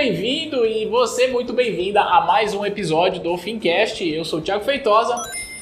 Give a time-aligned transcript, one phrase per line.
[0.00, 4.02] Bem-vindo e você muito bem-vinda a mais um episódio do Fincast.
[4.02, 5.14] Eu sou o Thiago Feitosa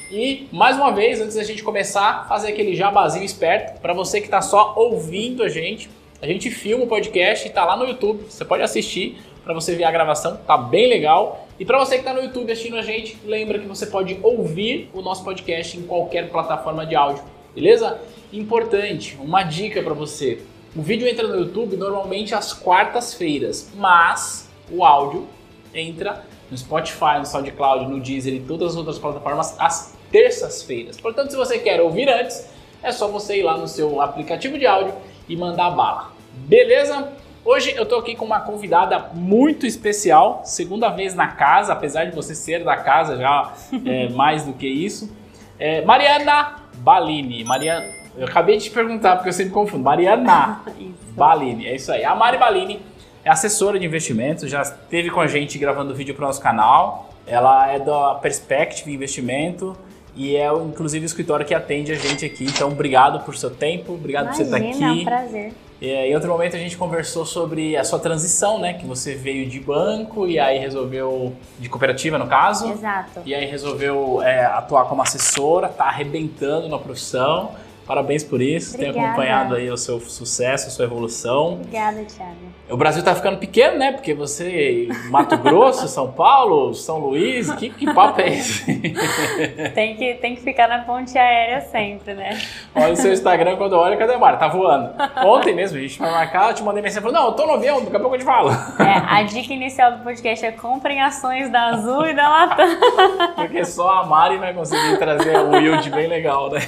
[0.09, 4.27] e mais uma vez, antes da gente começar, fazer aquele jabazinho esperto para você que
[4.27, 5.89] está só ouvindo a gente.
[6.21, 8.23] A gente filma o podcast e está lá no YouTube.
[8.29, 11.45] Você pode assistir para você ver a gravação, tá bem legal.
[11.59, 14.89] E para você que está no YouTube assistindo a gente, lembra que você pode ouvir
[14.93, 17.99] o nosso podcast em qualquer plataforma de áudio, beleza?
[18.31, 20.39] Importante, uma dica para você.
[20.75, 25.27] O vídeo entra no YouTube normalmente às quartas-feiras, mas o áudio
[25.73, 30.99] entra no Spotify, no SoundCloud, no Deezer e todas as outras plataformas às terças-feiras.
[30.99, 32.49] Portanto, se você quer ouvir antes,
[32.83, 34.93] é só você ir lá no seu aplicativo de áudio
[35.27, 36.11] e mandar bala.
[36.33, 37.13] Beleza?
[37.43, 42.15] Hoje eu tô aqui com uma convidada muito especial, segunda vez na casa, apesar de
[42.15, 43.53] você ser da casa já
[43.85, 45.11] é, mais do que isso.
[45.57, 47.43] É, Mariana Balini.
[47.43, 47.87] Mariana,
[48.19, 49.83] eu acabei de te perguntar porque eu sempre confundo.
[49.83, 50.61] Mariana
[51.15, 52.03] Balini, é isso aí.
[52.03, 52.81] A Mari Balini
[53.23, 57.09] é assessora de investimentos, já esteve com a gente gravando vídeo para o nosso canal.
[57.25, 59.75] Ela é da Perspective Investimento
[60.15, 62.43] e é inclusive o escritório que atende a gente aqui.
[62.43, 64.99] Então, obrigado por seu tempo, obrigado Imagina, por você estar aqui.
[64.99, 65.53] é um prazer.
[65.81, 68.73] E, em outro momento a gente conversou sobre a sua transição, né?
[68.73, 72.69] Que você veio de banco e aí resolveu de cooperativa no caso.
[72.69, 73.21] Exato.
[73.25, 77.51] E aí resolveu é, atuar como assessora, tá arrebentando na profissão.
[77.89, 79.13] Parabéns por isso, tem Obrigada.
[79.13, 81.53] acompanhado aí o seu sucesso, a sua evolução.
[81.53, 82.35] Obrigada, Thiago.
[82.69, 83.91] O Brasil tá ficando pequeno, né?
[83.93, 88.63] Porque você, Mato Grosso, São Paulo, São Luís, que, que papo é esse?
[89.73, 92.37] Tem que, tem que ficar na ponte aérea sempre, né?
[92.75, 94.37] Olha o seu Instagram quando olha, cadê a Mara?
[94.37, 94.93] Tá voando.
[95.25, 97.53] Ontem mesmo, a gente vai marcar, eu te mandei mensagem, falou, não, eu tô no
[97.53, 98.51] avião, daqui a pouco eu te falo.
[98.51, 102.67] É, a dica inicial do podcast é comprem ações da Azul e da Latam.
[103.35, 106.59] Porque só a Mari vai conseguir trazer um yield bem legal, né?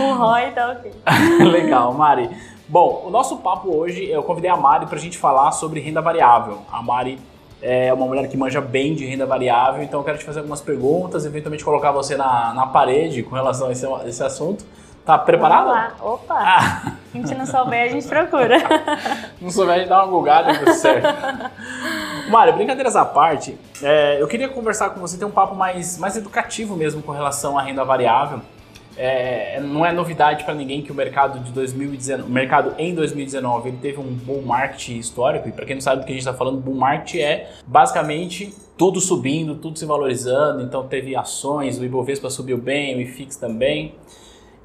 [0.00, 0.92] O ROI tá ok.
[1.50, 2.30] Legal, Mari.
[2.66, 6.00] Bom, o nosso papo hoje, eu convidei a Mari para a gente falar sobre renda
[6.00, 6.62] variável.
[6.72, 7.18] A Mari
[7.60, 10.60] é uma mulher que manja bem de renda variável, então eu quero te fazer algumas
[10.60, 14.64] perguntas, eventualmente colocar você na, na parede com relação a esse, esse assunto.
[15.04, 15.70] Tá preparada?
[15.70, 15.92] Lá.
[16.00, 16.34] Opa!
[16.34, 18.56] Ah, Se a gente não souber, a gente procura.
[19.40, 21.06] não souber, a gente dá uma gulgada e tudo certo.
[22.30, 26.16] Mari, brincadeiras à parte, é, eu queria conversar com você, ter um papo mais, mais
[26.16, 28.40] educativo mesmo com relação à renda variável.
[28.96, 33.70] É, não é novidade para ninguém que o mercado de 2019, o mercado em 2019,
[33.70, 35.48] ele teve um bull market histórico.
[35.48, 38.54] E para quem não sabe do que a gente está falando, bull market é basicamente
[38.76, 40.62] tudo subindo, tudo se valorizando.
[40.62, 43.94] Então teve ações, o Ibovespa subiu bem, o IFIX também.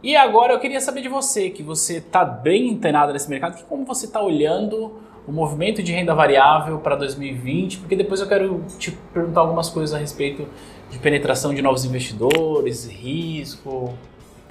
[0.01, 3.63] E agora eu queria saber de você, que você está bem antenado nesse mercado, que
[3.63, 4.93] como você está olhando
[5.27, 9.93] o movimento de renda variável para 2020, porque depois eu quero te perguntar algumas coisas
[9.93, 10.47] a respeito
[10.89, 13.93] de penetração de novos investidores, risco.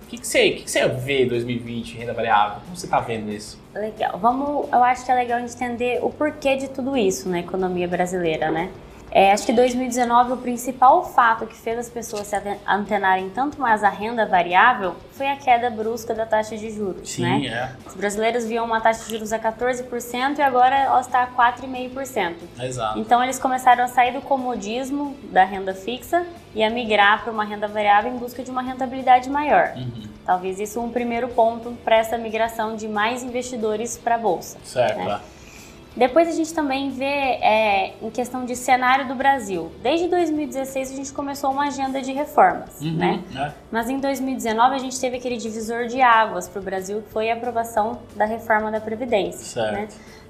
[0.08, 2.62] O que, que, você, que, que você vê 2020 renda variável?
[2.64, 3.60] Como você está vendo isso?
[3.74, 4.19] Legal.
[4.19, 8.50] Vamos, eu acho que é legal entender o porquê de tudo isso na economia brasileira,
[8.50, 8.70] né?
[9.10, 12.36] É, acho que 2019 o principal fato que fez as pessoas se
[12.66, 17.46] antenarem tanto mais à renda variável foi a queda brusca da taxa de juros, né?
[17.46, 17.70] é.
[17.86, 22.34] Os brasileiros viam uma taxa de juros a 14% e agora ela está a 4,5%.
[22.60, 22.98] Exato.
[22.98, 27.44] Então eles começaram a sair do comodismo da renda fixa e a migrar para uma
[27.44, 29.72] renda variável em busca de uma rentabilidade maior.
[29.76, 34.58] Uhum, Talvez isso um primeiro ponto para essa migração de mais investidores para a bolsa.
[34.64, 35.00] certo.
[35.00, 35.38] É.
[35.97, 39.72] Depois a gente também vê é, em questão de cenário do Brasil.
[39.82, 43.25] Desde 2016 a gente começou uma agenda de reformas, Uhum, né?
[43.34, 43.53] é.
[43.71, 47.31] Mas em 2019 a gente teve aquele divisor de águas para o Brasil, que foi
[47.31, 49.41] a aprovação da reforma da Previdência.
[49.44, 49.72] Certo.
[49.72, 49.88] né?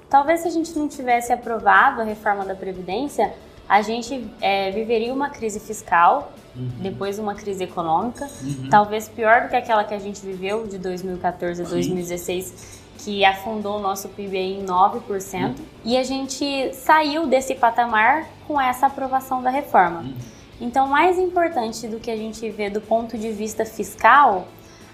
[0.09, 3.31] Talvez se a gente não tivesse aprovado a reforma da Previdência,
[3.67, 6.67] a gente é, viveria uma crise fiscal, Uhum.
[6.79, 8.69] depois uma crise econômica, Uhum.
[8.71, 11.71] talvez pior do que aquela que a gente viveu de 2014 a Sim.
[11.71, 15.55] 2016, que afundou o nosso PIB em 9%.
[15.85, 20.01] E a gente saiu desse patamar com essa aprovação da reforma.
[20.01, 20.13] Uhum.
[20.61, 24.47] Então, mais importante do que a gente vê do ponto de vista fiscal,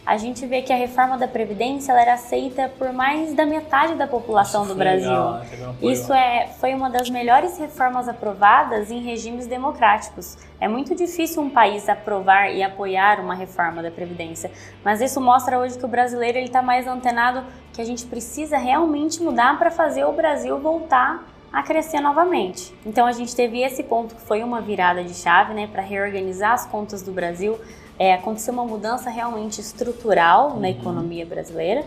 [0.06, 4.06] a gente vê que a reforma da Previdência era aceita por mais da metade da
[4.06, 5.10] população Isso do Brasil.
[5.10, 5.92] legal, apoio.
[5.92, 10.38] Isso é, foi uma das melhores reformas aprovadas em regimes democráticos.
[10.62, 14.52] É muito difícil um país aprovar e apoiar uma reforma da Previdência,
[14.84, 17.44] mas isso mostra hoje que o brasileiro está mais antenado
[17.74, 22.74] que a gente precisa realmente mudar para fazer o Brasil voltar a crescer novamente.
[22.86, 26.52] Então a gente teve esse ponto que foi uma virada de chave, né, para reorganizar
[26.52, 27.58] as contas do Brasil.
[27.98, 30.60] É, aconteceu uma mudança realmente estrutural uhum.
[30.60, 31.86] na economia brasileira.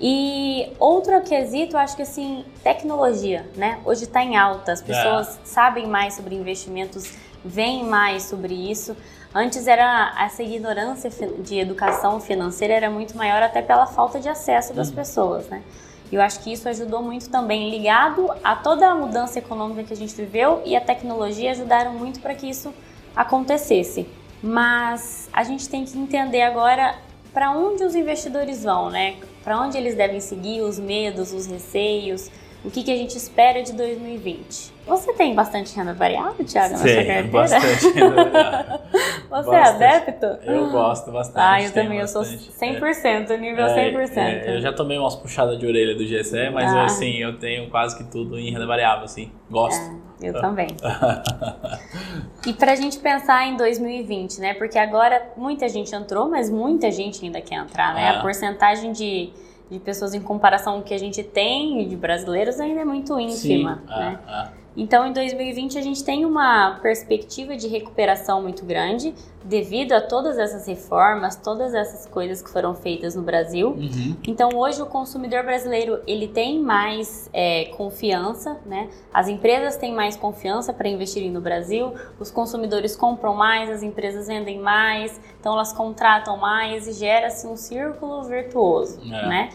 [0.00, 3.80] E outro quesito, acho que assim, tecnologia, né?
[3.84, 5.40] Hoje está em alta, as pessoas é.
[5.44, 7.12] sabem mais sobre investimentos,
[7.44, 8.96] veem mais sobre isso.
[9.34, 11.10] Antes era essa ignorância
[11.40, 14.94] de educação financeira era muito maior até pela falta de acesso das uhum.
[14.94, 15.62] pessoas, né?
[16.10, 19.92] E eu acho que isso ajudou muito também, ligado a toda a mudança econômica que
[19.92, 22.74] a gente viveu e a tecnologia ajudaram muito para que isso
[23.14, 24.08] acontecesse.
[24.42, 26.98] Mas a gente tem que entender agora
[27.32, 29.16] para onde os investidores vão, né?
[29.44, 32.30] Para onde eles devem seguir, os medos, os receios,
[32.64, 34.72] o que, que a gente espera de 2020.
[34.90, 37.22] Você tem bastante renda variável, Thiago, na sua carteira?
[37.28, 38.80] bastante renda variável.
[38.90, 39.00] Você
[39.30, 39.54] é bastante.
[39.54, 40.26] é adepto?
[40.42, 41.38] Eu gosto bastante.
[41.40, 42.26] Ah, eu também, bastante.
[42.26, 44.16] eu sou 100%, é, nível é, 100%.
[44.16, 46.86] É, eu já tomei umas puxadas de orelha do GSE, mas ah.
[46.86, 49.80] assim, eu tenho quase que tudo em renda variável, assim, gosto.
[50.20, 50.66] É, eu também.
[52.44, 57.24] e pra gente pensar em 2020, né, porque agora muita gente entrou, mas muita gente
[57.24, 58.22] ainda quer entrar, né, a ah.
[58.22, 59.32] porcentagem de
[59.70, 63.18] de pessoas em comparação com o que a gente tem de brasileiros ainda é muito
[63.20, 63.88] ínfima, Sim.
[63.88, 64.18] né?
[64.26, 64.52] Ah, ah.
[64.76, 70.38] Então, em 2020, a gente tem uma perspectiva de recuperação muito grande devido a todas
[70.38, 73.70] essas reformas, todas essas coisas que foram feitas no Brasil.
[73.70, 74.16] Uhum.
[74.26, 78.88] Então, hoje o consumidor brasileiro ele tem mais é, confiança, né?
[79.12, 81.94] As empresas têm mais confiança para investirem no Brasil.
[82.18, 87.56] Os consumidores compram mais, as empresas vendem mais, então elas contratam mais e gera-se um
[87.56, 89.28] círculo virtuoso, é.
[89.28, 89.48] né?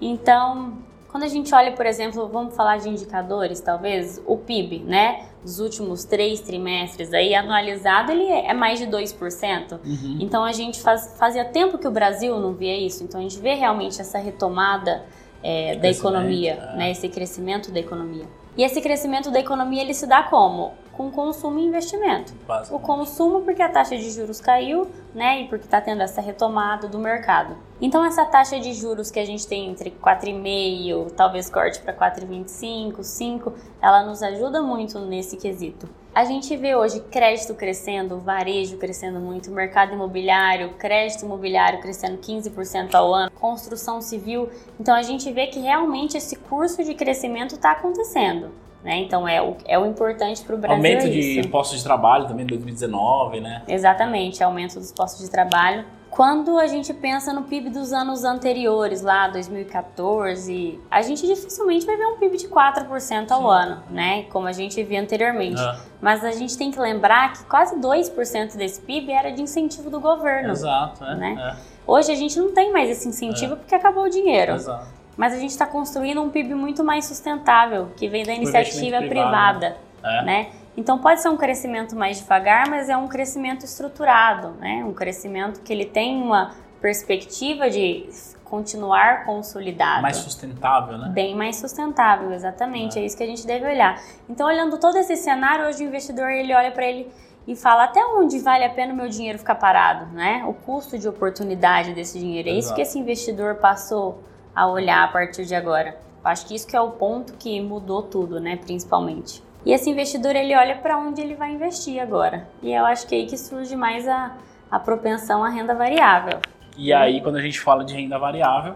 [0.00, 0.74] Então,
[1.18, 5.58] quando a gente olha, por exemplo, vamos falar de indicadores, talvez, o PIB, né, dos
[5.58, 9.80] últimos três trimestres aí, anualizado, ele é mais de 2%.
[9.84, 10.18] Uhum.
[10.20, 13.36] Então, a gente faz, fazia tempo que o Brasil não via isso, então a gente
[13.40, 15.04] vê realmente essa retomada
[15.42, 16.76] é, da economia, é.
[16.76, 18.26] né, esse crescimento da economia.
[18.56, 20.74] E esse crescimento da economia ele se dá como?
[20.98, 22.34] Com consumo e investimento.
[22.72, 26.88] O consumo porque a taxa de juros caiu, né, e porque está tendo essa retomada
[26.88, 27.56] do mercado.
[27.80, 33.04] Então essa taxa de juros que a gente tem entre 4,5, talvez corte para 4,25,
[33.04, 35.88] 5, ela nos ajuda muito nesse quesito.
[36.12, 42.92] A gente vê hoje crédito crescendo, varejo crescendo muito, mercado imobiliário, crédito imobiliário crescendo 15%
[42.96, 44.50] ao ano, construção civil.
[44.80, 48.50] Então a gente vê que realmente esse curso de crescimento está acontecendo.
[48.82, 48.98] Né?
[48.98, 50.76] Então é o, é o importante para o Brasil.
[50.76, 53.62] Aumento é de postos de trabalho também em 2019, né?
[53.66, 55.84] Exatamente, aumento dos postos de trabalho.
[56.10, 61.96] Quando a gente pensa no PIB dos anos anteriores, lá 2014, a gente dificilmente vai
[61.96, 63.46] ver um PIB de 4% ao Sim.
[63.46, 64.22] ano, né?
[64.24, 65.60] Como a gente via anteriormente.
[65.60, 65.76] É.
[66.00, 70.00] Mas a gente tem que lembrar que quase 2% desse PIB era de incentivo do
[70.00, 70.50] governo.
[70.50, 71.36] Exato, é, né?
[71.38, 71.56] É.
[71.86, 73.56] Hoje a gente não tem mais esse incentivo é.
[73.56, 74.54] porque acabou o dinheiro.
[74.54, 74.97] Exato.
[75.18, 79.76] Mas a gente está construindo um PIB muito mais sustentável, que vem da iniciativa privada,
[80.00, 80.46] né?
[80.54, 80.68] É.
[80.76, 84.84] Então pode ser um crescimento mais devagar, mas é um crescimento estruturado, né?
[84.86, 88.08] Um crescimento que ele tem uma perspectiva de
[88.44, 90.02] continuar consolidado.
[90.02, 91.08] Mais sustentável, né?
[91.08, 92.96] Bem mais sustentável, exatamente.
[92.96, 93.02] É.
[93.02, 94.00] é isso que a gente deve olhar.
[94.30, 97.10] Então, olhando todo esse cenário, hoje o investidor ele olha para ele
[97.44, 100.44] e fala até onde vale a pena o meu dinheiro ficar parado, né?
[100.46, 102.48] O custo de oportunidade desse dinheiro.
[102.48, 102.66] É Exato.
[102.66, 104.22] isso que esse investidor passou
[104.58, 105.96] a olhar a partir de agora.
[106.24, 108.56] Eu acho que isso que é o ponto que mudou tudo, né?
[108.56, 109.40] Principalmente.
[109.64, 112.48] E esse investidor ele olha para onde ele vai investir agora.
[112.60, 114.36] E eu acho que é aí que surge mais a,
[114.68, 116.40] a propensão à renda variável.
[116.76, 118.74] E aí, quando a gente fala de renda variável,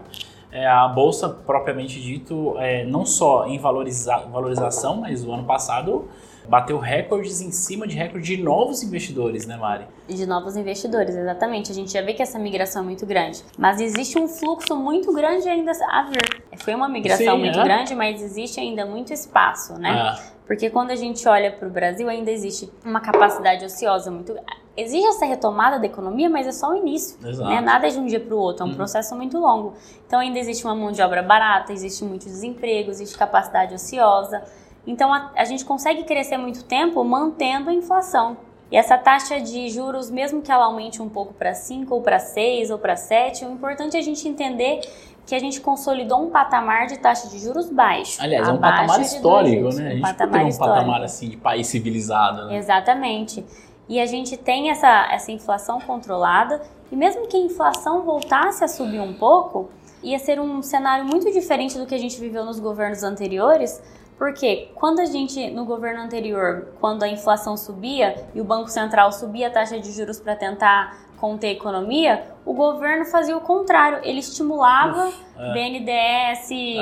[0.53, 6.07] é, a bolsa propriamente dito, é, não só em valoriza valorização, mas o ano passado
[6.47, 9.85] bateu recordes em cima de recordes de novos investidores, né, Mari?
[10.07, 11.71] De novos investidores, exatamente.
[11.71, 13.43] A gente já vê que essa migração é muito grande.
[13.57, 16.43] Mas existe um fluxo muito grande ainda a vir.
[16.57, 17.63] Foi uma migração Sim, muito é?
[17.63, 20.15] grande, mas existe ainda muito espaço, né?
[20.19, 20.33] É.
[20.45, 24.35] Porque quando a gente olha para o Brasil, ainda existe uma capacidade ociosa muito.
[24.75, 27.17] Existe essa retomada da economia, mas é só o início.
[27.21, 27.61] Né?
[27.61, 28.75] Nada é de um dia para o outro, é um uhum.
[28.75, 29.73] processo muito longo.
[30.05, 34.43] Então ainda existe uma mão de obra barata, existe muito desemprego, existe capacidade ociosa.
[34.85, 38.37] Então a, a gente consegue crescer muito tempo mantendo a inflação.
[38.71, 42.17] E essa taxa de juros, mesmo que ela aumente um pouco para 5 ou para
[42.17, 44.81] 6 ou para 7, o importante é a gente entender
[45.25, 48.21] que a gente consolidou um patamar de taxa de juros baixo.
[48.21, 49.87] Aliás, é um patamar histórico, né?
[49.87, 50.75] A gente um patamar tem um histórico.
[50.75, 52.57] patamar assim de país civilizado, né?
[52.57, 53.45] Exatamente.
[53.87, 56.61] E a gente tem essa, essa inflação controlada,
[56.91, 59.69] e mesmo que a inflação voltasse a subir um pouco,
[60.01, 63.81] ia ser um cenário muito diferente do que a gente viveu nos governos anteriores,
[64.17, 69.11] porque quando a gente, no governo anterior, quando a inflação subia e o Banco Central
[69.11, 73.99] subia a taxa de juros para tentar conter a economia, o governo fazia o contrário.
[74.03, 75.53] Ele estimulava Uf, é.
[75.53, 76.77] BNDES e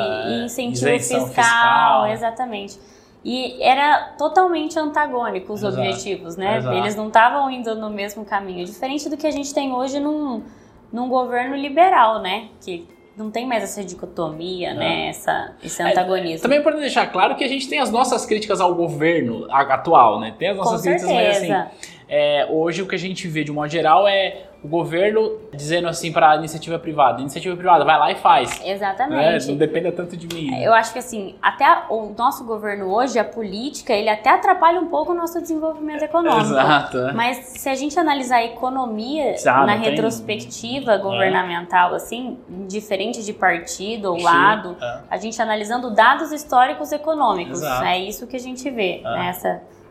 [0.46, 2.80] incentivo fiscal, fiscal, exatamente.
[3.24, 5.78] E era totalmente antagônico os Exato.
[5.78, 6.58] objetivos, né?
[6.58, 6.76] Exato.
[6.76, 8.66] Eles não estavam indo no mesmo caminho.
[8.66, 10.44] Diferente do que a gente tem hoje num,
[10.92, 12.50] num governo liberal, né?
[12.60, 15.10] Que não tem mais essa dicotomia, né?
[15.10, 16.42] Essa, esse antagonismo.
[16.42, 20.20] Também é importante deixar claro que a gente tem as nossas críticas ao governo atual,
[20.20, 20.34] né?
[20.38, 21.72] Tem as Com nossas críticas, mas assim, certeza.
[22.12, 25.88] É, hoje o que a gente vê de um modo geral é o governo dizendo
[25.88, 28.60] assim para a iniciativa privada, iniciativa privada, vai lá e faz.
[28.60, 28.70] Né?
[28.72, 29.48] Exatamente.
[29.48, 30.54] Não dependa tanto de mim.
[30.62, 34.86] Eu acho que assim, até o nosso governo hoje, a política, ele até atrapalha um
[34.88, 36.42] pouco o nosso desenvolvimento econômico.
[36.42, 36.98] Exato.
[37.00, 37.14] é.
[37.14, 42.38] Mas se a gente analisar a economia Ah, na não tem- retrospectiva governamental, assim,
[42.68, 45.00] diferente de partido ou Sim, lado, é.
[45.10, 47.86] a gente analisando dados históricos econômicos, Exato.
[47.86, 49.12] é isso que a gente vê, Ah.
[49.16, 49.34] né?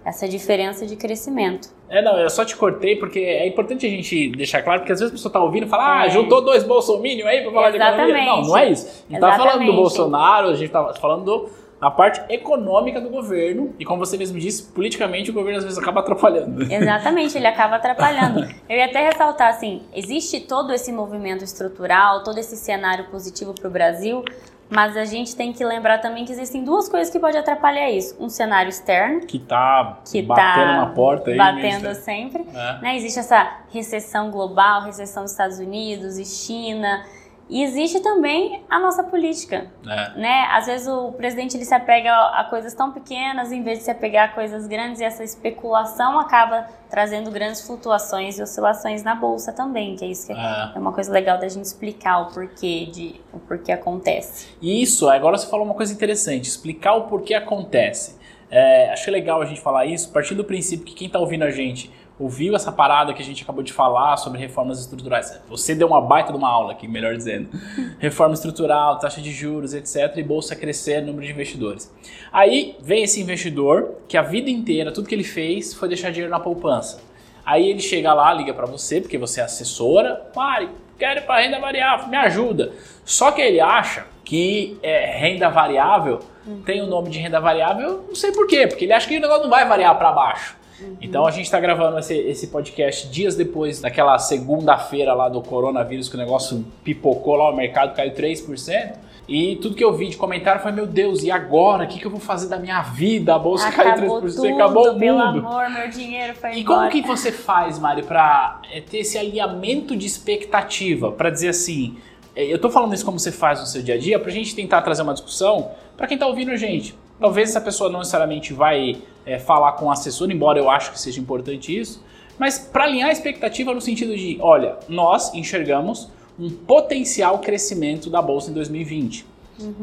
[0.04, 1.68] Essa, diferença de crescimento.
[1.88, 5.00] É, não, eu só te cortei porque é importante a gente deixar claro, porque às
[5.00, 6.10] vezes a pessoa tá ouvindo e fala, ah, É.
[6.10, 8.04] juntou dois bolsominions aí pra falar de economia.
[8.04, 8.26] Exatamente.
[8.26, 8.86] Não, não é isso.
[9.08, 9.76] A gente tá falando do Exatamente.
[9.76, 14.38] Bolsonaro, a gente tá falando do, da parte econômica do governo, e como você mesmo
[14.38, 16.62] disse, politicamente o governo às vezes acaba atrapalhando.
[16.70, 18.40] Exatamente, ele acaba atrapalhando.
[18.68, 23.66] Eu ia até ressaltar assim, existe todo esse movimento estrutural, todo esse cenário positivo para
[23.66, 24.22] o Brasil,
[24.70, 28.16] mas a gente tem que lembrar também que existem duas coisas que podem atrapalhar isso.
[28.20, 31.36] Um cenário externo, Que tá que batendo tá na porta aí.
[31.36, 31.94] batendo né?
[31.94, 32.46] sempre.
[32.54, 32.80] É.
[32.80, 32.96] Né?
[32.96, 37.04] Existe essa recessão global, recessão dos Estados Unidos e China.
[37.50, 40.18] E existe também a nossa política, É.
[40.18, 40.46] né?
[40.52, 43.90] Às vezes o presidente ele se apega a coisas tão pequenas em vez de se
[43.90, 49.52] apegar a coisas grandes e essa especulação acaba trazendo grandes flutuações e oscilações na bolsa
[49.52, 50.72] também, que é isso que É.
[50.74, 54.48] é uma coisa legal da gente explicar o porquê de o porquê acontece.
[54.62, 58.18] E isso, agora você falou uma coisa interessante, explicar o porquê acontece.
[58.52, 61.50] É, acho legal a gente falar isso, partindo do princípio que quem está ouvindo a
[61.50, 65.40] gente ouviu essa parada que a gente acabou de falar sobre reformas estruturais.
[65.48, 67.48] Você deu uma baita de uma aula aqui, melhor dizendo.
[67.98, 70.18] Reforma estrutural, taxa de juros, etc.
[70.18, 71.90] E bolsa crescer, número de investidores.
[72.30, 76.30] Aí vem esse investidor que a vida inteira, tudo que ele fez foi deixar dinheiro
[76.30, 77.00] na poupança.
[77.44, 80.30] Aí ele chega lá, liga para você, porque você é assessora.
[80.36, 82.72] Mari, quero ir para renda variável, me ajuda.
[83.02, 86.20] Só que ele acha que é, renda variável
[86.64, 89.20] tem o nome de renda variável, não sei por quê, porque ele acha que o
[89.20, 90.59] negócio não vai variar para baixo.
[91.00, 96.08] Então a gente está gravando esse, esse podcast dias depois daquela segunda-feira lá do coronavírus,
[96.08, 98.92] que o negócio pipocou lá, o mercado caiu 3%.
[99.28, 101.84] E tudo que eu vi de comentário foi: meu Deus, e agora?
[101.84, 103.34] O que, que eu vou fazer da minha vida?
[103.34, 104.98] A bolsa caiu 3%, tudo, acabou o mundo.
[104.98, 106.78] pelo amor, meu dinheiro foi E embora.
[106.80, 111.12] como que você faz, Mari, pra é, ter esse alinhamento de expectativa?
[111.12, 111.96] Pra dizer assim,
[112.34, 114.54] é, eu tô falando isso como você faz no seu dia a dia, pra gente
[114.54, 116.96] tentar trazer uma discussão pra quem tá ouvindo a gente.
[117.20, 121.00] Talvez essa pessoa não necessariamente vai é, falar com o assessor, embora eu acho que
[121.00, 122.02] seja importante isso,
[122.38, 126.08] mas pra alinhar a expectativa no sentido de, olha, nós enxergamos
[126.38, 129.26] um potencial crescimento da bolsa em 2020.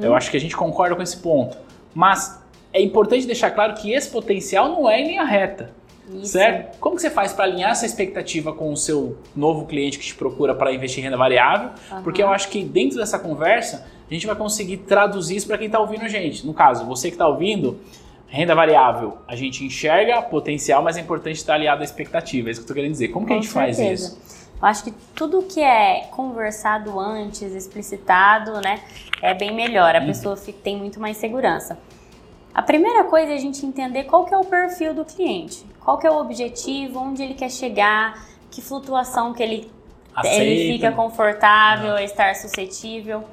[0.01, 1.55] Eu acho que a gente concorda com esse ponto.
[1.93, 2.41] Mas
[2.73, 5.71] é importante deixar claro que esse potencial não é em linha reta.
[6.09, 6.27] Isso.
[6.27, 6.79] Certo?
[6.79, 10.15] Como que você faz para alinhar essa expectativa com o seu novo cliente que te
[10.15, 11.71] procura para investir em renda variável?
[11.91, 12.01] Aham.
[12.01, 15.67] Porque eu acho que dentro dessa conversa a gente vai conseguir traduzir isso para quem
[15.67, 16.45] está ouvindo a gente.
[16.47, 17.77] No caso, você que está ouvindo,
[18.27, 22.49] renda variável, a gente enxerga potencial, mas é importante estar aliado à expectativa.
[22.49, 23.07] É isso que eu estou querendo dizer.
[23.09, 24.07] Como que a Com gente faz certeza.
[24.17, 24.37] isso?
[24.61, 28.81] Eu acho que tudo que é conversado antes, explicitado, né,
[29.21, 29.95] é bem melhor.
[29.95, 30.07] A Uhum.
[30.07, 31.77] pessoa fica- tem muito mais segurança.
[32.53, 35.97] A primeira coisa é a gente entender qual que é o perfil do cliente, qual
[35.99, 39.71] que é o objetivo, onde ele quer chegar, que flutuação que ele,
[40.15, 40.43] Aceita.
[40.43, 43.23] ele fica confortável, a estar suscetível.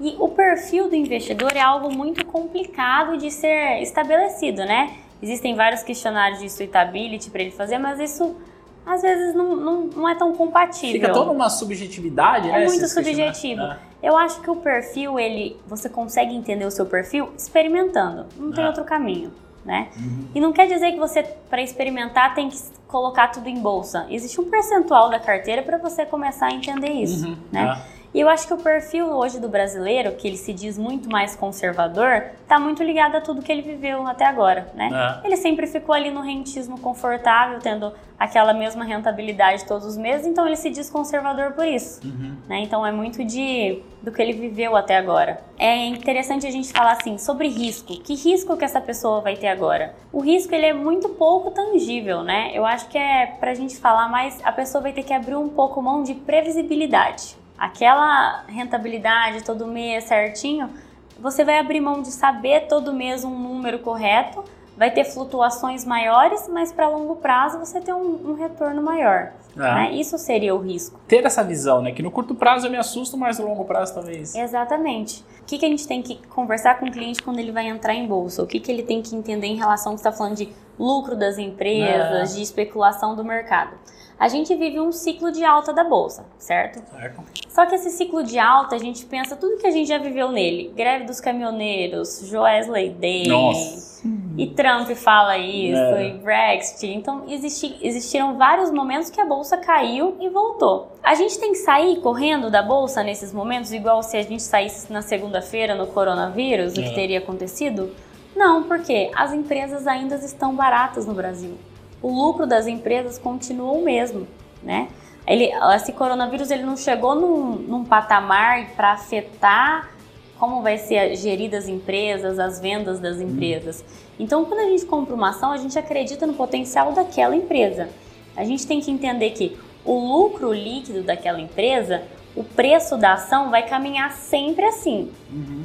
[0.00, 4.92] E o perfil do investidor é algo muito complicado de ser estabelecido, né?
[5.22, 8.36] Existem vários questionários de suitability para ele fazer, mas isso
[8.84, 11.00] às vezes não, não, não é tão compatível.
[11.00, 12.58] Fica toda uma subjetividade, É né?
[12.66, 13.36] muito esses questionários?
[13.38, 13.62] subjetivo.
[13.62, 13.78] É.
[14.02, 18.26] Eu acho que o perfil, ele, você consegue entender o seu perfil experimentando.
[18.36, 18.68] Não tem Ah.
[18.68, 19.32] outro caminho,
[19.64, 19.88] né?
[19.96, 20.26] Uhum.
[20.34, 24.06] E não quer dizer que você, para experimentar, tem que colocar tudo em bolsa.
[24.10, 27.36] Existe um percentual da carteira para você começar a entender isso, Uhum.
[27.50, 27.76] né?
[27.92, 27.96] É.
[28.16, 31.36] E eu acho que o perfil hoje do brasileiro, que ele se diz muito mais
[31.36, 35.20] conservador, tá muito ligado a tudo que ele viveu até agora, né?
[35.22, 35.26] É.
[35.26, 40.46] Ele sempre ficou ali no rentismo confortável, tendo aquela mesma rentabilidade todos os meses, então
[40.46, 42.00] ele se diz conservador por isso.
[42.06, 42.36] Uhum.
[42.48, 42.60] né?
[42.60, 45.42] Então é muito de do que ele viveu até agora.
[45.58, 48.00] É interessante a gente falar assim sobre risco.
[48.00, 49.94] Que risco que essa pessoa vai ter agora?
[50.10, 52.50] O risco ele é muito pouco tangível, né?
[52.54, 55.50] Eu acho que é pra gente falar mais, a pessoa vai ter que abrir um
[55.50, 57.44] pouco mão de previsibilidade.
[57.58, 60.70] Aquela rentabilidade todo mês certinho,
[61.18, 64.44] você vai abrir mão de saber todo mês um número correto,
[64.76, 69.32] vai ter flutuações maiores, mas para longo prazo você tem um, um retorno maior.
[69.56, 69.74] Ah.
[69.74, 69.92] Né?
[69.92, 71.00] Isso seria o risco.
[71.08, 71.92] Ter essa visão, né?
[71.92, 74.34] Que no curto prazo eu me assusto, mas no longo prazo talvez.
[74.34, 75.24] Exatamente.
[75.40, 77.94] O que, que a gente tem que conversar com o cliente quando ele vai entrar
[77.94, 78.42] em bolsa?
[78.42, 80.52] O que, que ele tem que entender em relação ao que você está falando de
[80.78, 82.36] lucro das empresas, É.
[82.36, 83.76] de especulação do mercado?
[84.18, 86.82] A gente vive um ciclo de alta da bolsa, certo?
[86.90, 87.22] Certo?
[87.50, 90.32] Só que esse ciclo de alta, a gente pensa tudo que a gente já viveu
[90.32, 90.72] nele.
[90.74, 93.28] Greve dos caminhoneiros, Joesley Day.
[93.28, 94.06] Nossa.
[94.38, 96.08] E Trump fala isso, É.
[96.08, 96.86] e Brexit.
[96.94, 100.92] Então, existi- existiram vários momentos que a bolsa caiu e voltou.
[101.02, 104.90] A gente tem que sair correndo da bolsa nesses momentos, igual se a gente saísse
[104.90, 106.84] na segunda-feira no coronavírus, o É.
[106.84, 107.90] que teria acontecido?
[108.36, 111.56] Não, porque as empresas ainda estão baratas no Brasil.
[112.02, 114.28] O lucro das empresas continua o mesmo,
[114.62, 114.88] né?
[115.26, 119.90] Ele, esse coronavírus ele não chegou num, num patamar para afetar
[120.38, 123.82] como vai ser geridas as empresas, as vendas das empresas.
[124.20, 127.88] Então, quando a gente compra uma ação, a gente acredita no potencial daquela empresa.
[128.36, 132.02] A gente tem que entender que o lucro líquido daquela empresa,
[132.36, 135.10] o preço da ação vai caminhar sempre assim.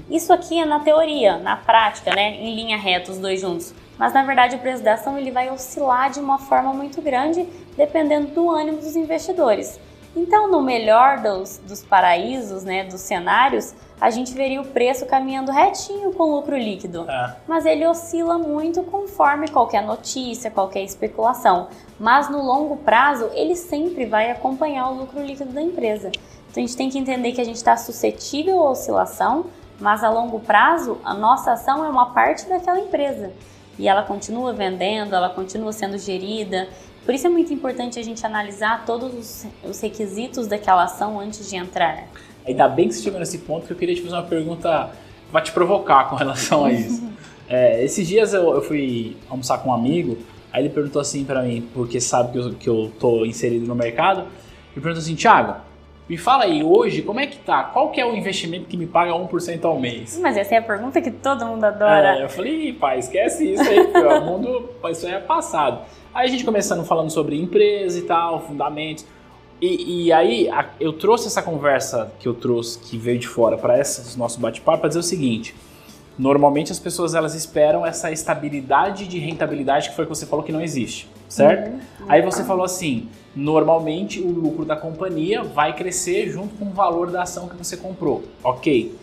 [0.10, 3.74] Isso aqui é na teoria, na prática, né, em linha reta os dois juntos.
[3.98, 7.48] Mas na verdade o preço da ação ele vai oscilar de uma forma muito grande
[7.78, 9.80] dependendo do ânimo dos investidores.
[10.16, 15.52] Então, no melhor dos, dos paraísos, né, dos cenários, a gente veria o preço caminhando
[15.54, 17.36] retinho com o lucro líquido É.
[17.48, 21.68] mas ele oscila muito conforme qualquer notícia, qualquer especulação.
[22.00, 26.12] Mas no longo prazo, ele sempre vai acompanhar o lucro líquido da empresa.
[26.52, 29.46] Então a gente tem que entender que a gente está suscetível à oscilação,
[29.80, 33.32] mas a longo prazo, a nossa ação é uma parte daquela empresa.
[33.80, 36.68] E ela continua vendendo, ela continua sendo gerida.
[37.06, 41.50] Por isso é muito importante a gente analisar todos os, os requisitos daquela ação antes
[41.50, 42.04] de entrar.
[42.46, 44.92] Ainda bem que você chegou nesse ponto que eu queria te fazer uma pergunta
[45.32, 47.02] vai te provocar com relação a isso.
[47.48, 50.18] É, esses dias eu, eu fui almoçar com um amigo,
[50.52, 53.74] aí ele perguntou assim pra mim, porque sabe que eu, que eu tô inserido no
[53.74, 54.22] mercado,
[54.74, 55.71] ele perguntou assim, Thiago,
[56.10, 57.64] me fala aí, hoje, como é que tá?
[57.64, 60.20] Qual que é o investimento que me paga 1% ao mês?
[60.22, 62.18] Mas essa é a pergunta que todo mundo adora.
[62.20, 65.80] É, eu falei, "Ih, pai, esquece isso aí, porque o mundo, isso aí é passado.
[66.14, 69.06] Aí a gente começando falando sobre empresa e tal, fundamentos.
[69.62, 73.58] E, e aí a- eu trouxe essa conversa que eu trouxe, que veio de fora,
[73.58, 75.56] para esse nosso bate-papo, para dizer o seguinte.
[76.18, 80.52] Normalmente as pessoas elas esperam essa estabilidade de rentabilidade que foi que você falou que
[80.52, 81.80] não existe, certo?
[82.08, 87.10] Aí você falou assim, normalmente o lucro da companhia vai crescer junto com o valor
[87.10, 88.24] da ação que você comprou.
[88.44, 88.96] Ok.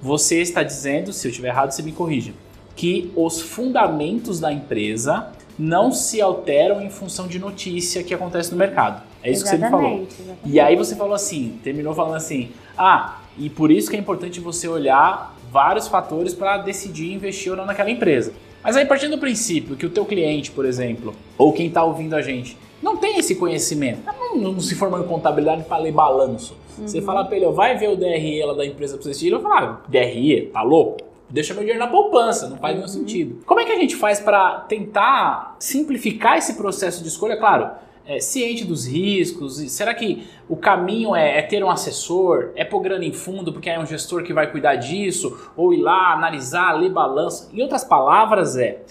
[0.00, 2.32] Você está dizendo, se eu estiver errado, você me corrija,
[2.74, 8.56] que os fundamentos da empresa não se alteram em função de notícia que acontece no
[8.56, 9.02] mercado.
[9.22, 9.86] É isso que você me falou.
[9.86, 10.40] Exatamente, exatamente.
[10.46, 14.40] E aí você falou assim, terminou falando assim, ah, e por isso que é importante
[14.40, 18.32] você olhar vários fatores para decidir investir ou não naquela empresa.
[18.64, 22.14] Mas aí partindo do princípio que o teu cliente, por exemplo, ou quem está ouvindo
[22.14, 26.56] a gente, não tem esse conhecimento, não, não se formou em contabilidade para ler balanço.
[26.78, 29.26] Você fala para ele, ó, vai ver o DRE lá da empresa para você assistir,
[29.26, 31.04] ele vai falar, ah, DRE, tá louco?
[31.28, 33.42] Deixa meu dinheiro na poupança, não faz nenhum sentido.
[33.44, 37.36] Como é que a gente faz para tentar simplificar esse processo de escolha?
[37.36, 37.70] Claro,
[38.06, 39.56] é, ciente dos riscos?
[39.70, 42.50] Será que o caminho é, é ter um assessor?
[42.54, 45.50] É pôr grana em fundo porque é um gestor que vai cuidar disso?
[45.56, 47.50] Ou ir lá, analisar, ler balanço?
[47.52, 48.82] Em outras palavras, é.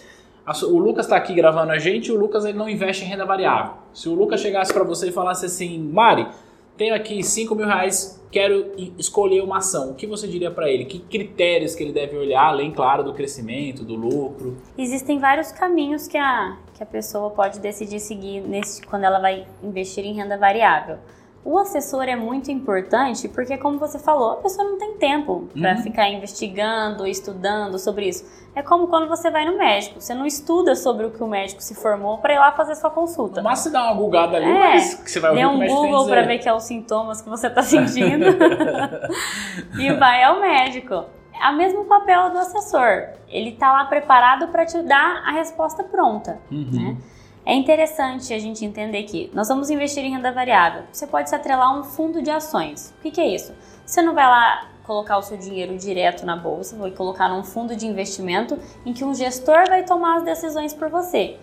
[0.63, 3.26] O Lucas está aqui gravando a gente e o Lucas ele não investe em renda
[3.26, 3.74] variável.
[3.93, 6.28] Se o Lucas chegasse para você e falasse assim, Mari,
[6.76, 9.91] tenho aqui 5 mil reais, quero escolher uma ação.
[9.91, 10.86] O que você diria para ele?
[10.86, 14.58] Que critérios que ele deve olhar, além, claro, do crescimento, do lucro?
[14.78, 19.46] Existem vários caminhos que a, que a pessoa pode decidir seguir nesse, quando ela vai
[19.62, 20.98] investir em renda variável.
[21.43, 25.71] O assessor é muito importante porque, como você falou, a pessoa não tem tempo para
[25.75, 25.82] Uhum.
[25.82, 28.23] ficar investigando, estudando sobre isso.
[28.56, 31.62] É como quando você vai no médico, você não estuda sobre o que o médico
[31.62, 33.41] se formou para ir lá fazer sua consulta.
[33.41, 35.56] Máximo você dá uma gulgada ali, É, mas que você vai ouvir Dê o que
[35.56, 38.25] o um Google para ver que é os sintomas que você está sentindo
[39.80, 41.06] e vai ao médico.
[41.43, 43.08] É o mesmo papel do assessor.
[43.27, 46.38] Ele tá lá preparado para te dar a resposta pronta.
[46.51, 46.69] Uhum.
[46.71, 46.97] né?
[47.45, 50.84] É interessante a gente entender que nós vamos investir em renda variável.
[50.91, 52.93] Você pode se atrelar a um fundo de ações.
[52.99, 53.54] O que, que é isso?
[53.86, 57.75] Você não vai lá colocar o seu dinheiro direto na bolsa, vai colocar num fundo
[57.75, 61.38] de investimento em que um gestor vai tomar as decisões por você.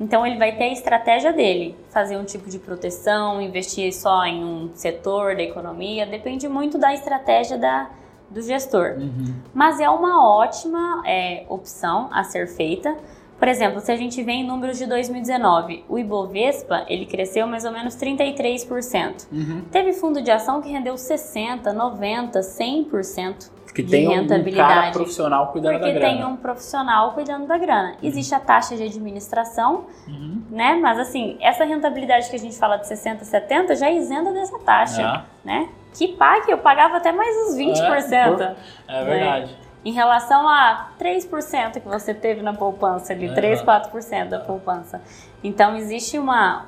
[0.00, 4.44] Então ele vai ter a estratégia dele, fazer um tipo de proteção, investir só em
[4.44, 7.90] um setor da economia, depende muito da estratégia da,
[8.30, 8.96] do gestor.
[8.98, 9.34] Uhum.
[9.52, 12.96] Mas é uma ótima é, opção a ser feita.
[13.38, 17.64] Por exemplo, se a gente vê em números de 2019, o Ibovespa ele cresceu mais
[17.64, 19.28] ou menos 33%.
[19.32, 19.62] Uhum.
[19.70, 23.50] Teve fundo de ação que rendeu 60, 90, 100%.
[23.64, 24.74] Porque de tem um- um rentabilidade.
[24.74, 26.14] cara profissional cuidando porque da grana.
[26.16, 27.94] tem um profissional cuidando da grana.
[28.02, 30.42] Existe a taxa de administração, Uhum.
[30.50, 30.74] né?
[30.82, 35.02] Mas assim, essa rentabilidade que a gente fala de 60, 70 já isenta dessa taxa,
[35.02, 35.46] É.
[35.46, 35.68] né?
[35.94, 38.42] Que pague, eu pagava até mais uns 20%.
[38.42, 38.56] É,
[38.88, 39.56] É verdade.
[39.84, 43.34] Em relação a 3% que você teve na poupança ali, Aham.
[43.34, 45.00] 3, 4% da poupança.
[45.42, 46.66] Então existe uma.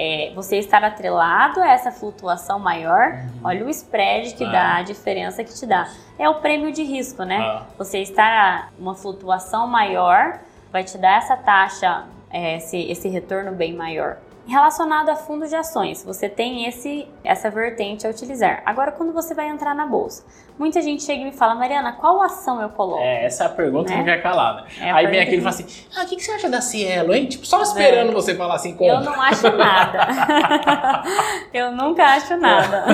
[0.00, 3.40] é, você estar atrelado a essa flutuação maior, Uhum.
[3.42, 4.50] olha o spread que Ah.
[4.52, 5.88] dá, a diferença que te dá.
[6.18, 7.38] É o prêmio de risco, né?
[7.40, 7.62] Ah.
[7.78, 10.38] Você estar a uma flutuação maior
[10.70, 14.18] vai te dar essa taxa, é, esse, esse retorno bem maior.
[14.48, 18.62] Relacionado a fundos de ações, você tem esse, essa vertente a utilizar.
[18.64, 20.24] Agora, quando você vai entrar na bolsa,
[20.58, 23.02] muita gente chega e me fala, Mariana, qual ação eu coloco?
[23.02, 23.98] É, essa é a pergunta que Né?
[23.98, 24.64] não quer calar, né?
[24.80, 26.62] É Aí vem aquele e que- fala assim: ah, o que, que você acha da
[26.62, 27.26] Cielo, hein?
[27.26, 28.88] Tipo, só esperando você falar assim, como.
[28.90, 30.08] Eu não acho nada.
[31.52, 32.86] eu nunca acho nada.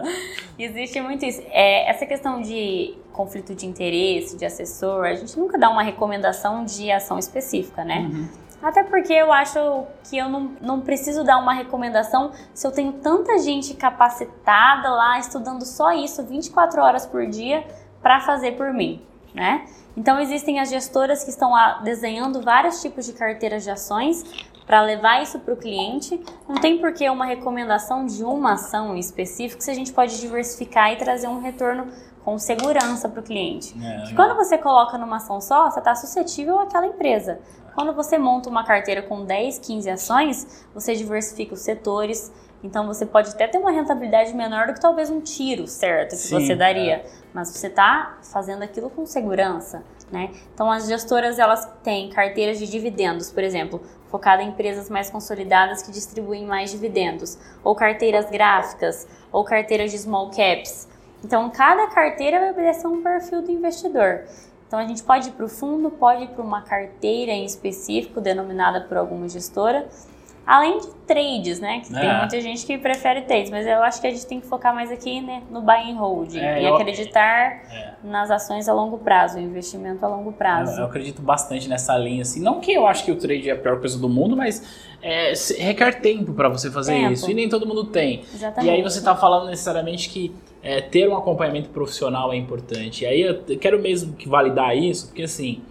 [0.58, 1.42] Existe muito isso.
[1.50, 6.64] É, essa questão de conflito de interesse, de assessor, a gente nunca dá uma recomendação
[6.64, 7.98] de ação específica, né?
[8.10, 8.28] Uhum.
[8.62, 12.92] Até porque eu acho que eu não, não preciso dar uma recomendação se eu tenho
[12.94, 17.66] tanta gente capacitada lá estudando só isso 24 horas por dia
[18.02, 19.02] para fazer por mim,
[19.34, 19.66] né?
[19.96, 24.24] Então existem as gestoras que estão lá desenhando vários tipos de carteiras de ações
[24.66, 26.22] para levar isso para o cliente.
[26.48, 30.20] Não tem por que uma recomendação de uma ação em específico se a gente pode
[30.20, 31.88] diversificar e trazer um retorno
[32.30, 33.74] com segurança para o cliente.
[33.84, 37.40] É, Que quando você coloca numa ação só, você está suscetível àquela empresa.
[37.74, 42.32] Quando você monta uma carteira com 10, 15 ações, você diversifica os setores.
[42.62, 46.16] Então você pode até ter uma rentabilidade menor do que talvez um tiro certo que
[46.18, 47.04] Sim, você daria.
[47.34, 50.30] Mas você está fazendo aquilo com segurança, né?
[50.54, 55.82] Então as gestoras elas têm carteiras de dividendos, por exemplo, focada em empresas mais consolidadas
[55.82, 60.89] que distribuem mais dividendos, ou carteiras gráficas, ou carteiras de small caps.
[61.24, 64.24] Então cada carteira vai obedecer um perfil do investidor.
[64.66, 68.20] Então a gente pode ir para o fundo, pode ir para uma carteira em específico,
[68.20, 69.88] denominada por alguma gestora,
[70.52, 71.80] além de trades, né?
[71.80, 72.18] Que tem É.
[72.18, 74.90] muita gente que prefere trades, mas eu acho que a gente tem que focar mais
[74.90, 77.94] aqui né, no buy and hold É, e eu- acreditar É.
[78.02, 80.72] nas ações a longo prazo, o investimento a longo prazo.
[80.72, 82.40] Eu, eu acredito bastante nessa linha, assim.
[82.42, 85.32] Não que eu acho que o trade é a pior coisa do mundo, mas é,
[85.58, 87.12] requer tempo para você fazer Tempo.
[87.12, 87.30] isso.
[87.30, 88.22] E nem todo mundo tem.
[88.34, 88.70] Exatamente.
[88.72, 93.04] E aí você tá falando necessariamente que é, ter um acompanhamento profissional é importante.
[93.04, 95.62] E aí eu quero mesmo que validar isso, porque assim,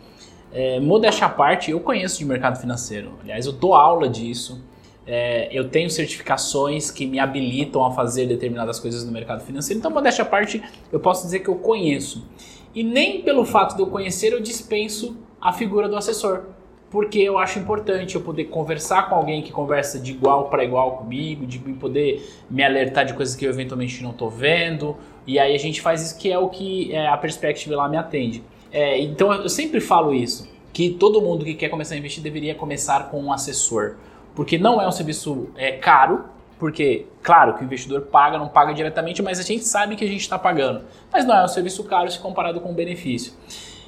[0.52, 3.14] é, modéstia à parte, eu conheço de mercado financeiro.
[3.22, 4.68] Aliás, eu dou aula disso.
[5.12, 9.80] É, eu tenho certificações que me habilitam a fazer determinadas coisas no mercado financeiro.
[9.80, 12.28] Então, modéstia à parte, eu posso dizer que eu conheço.
[12.76, 16.44] E nem pelo fato de eu conhecer, eu dispenso a figura do assessor.
[16.92, 20.98] Porque eu acho importante eu poder conversar com alguém que conversa de igual para igual
[20.98, 24.96] comigo, de poder me alertar de coisas que eu eventualmente não estou vendo.
[25.26, 27.98] E aí a gente faz isso que é o que é, a perspectiva lá me
[27.98, 28.44] atende.
[28.72, 32.54] É, então eu sempre falo isso, que todo mundo que quer começar a investir deveria
[32.54, 33.96] começar com um assessor.
[34.36, 36.26] Porque não é um serviço é, caro,
[36.58, 40.08] porque, claro, que o investidor paga, não paga diretamente, mas a gente sabe que a
[40.08, 40.82] gente está pagando.
[41.12, 43.34] Mas não é um serviço caro se comparado com o benefício.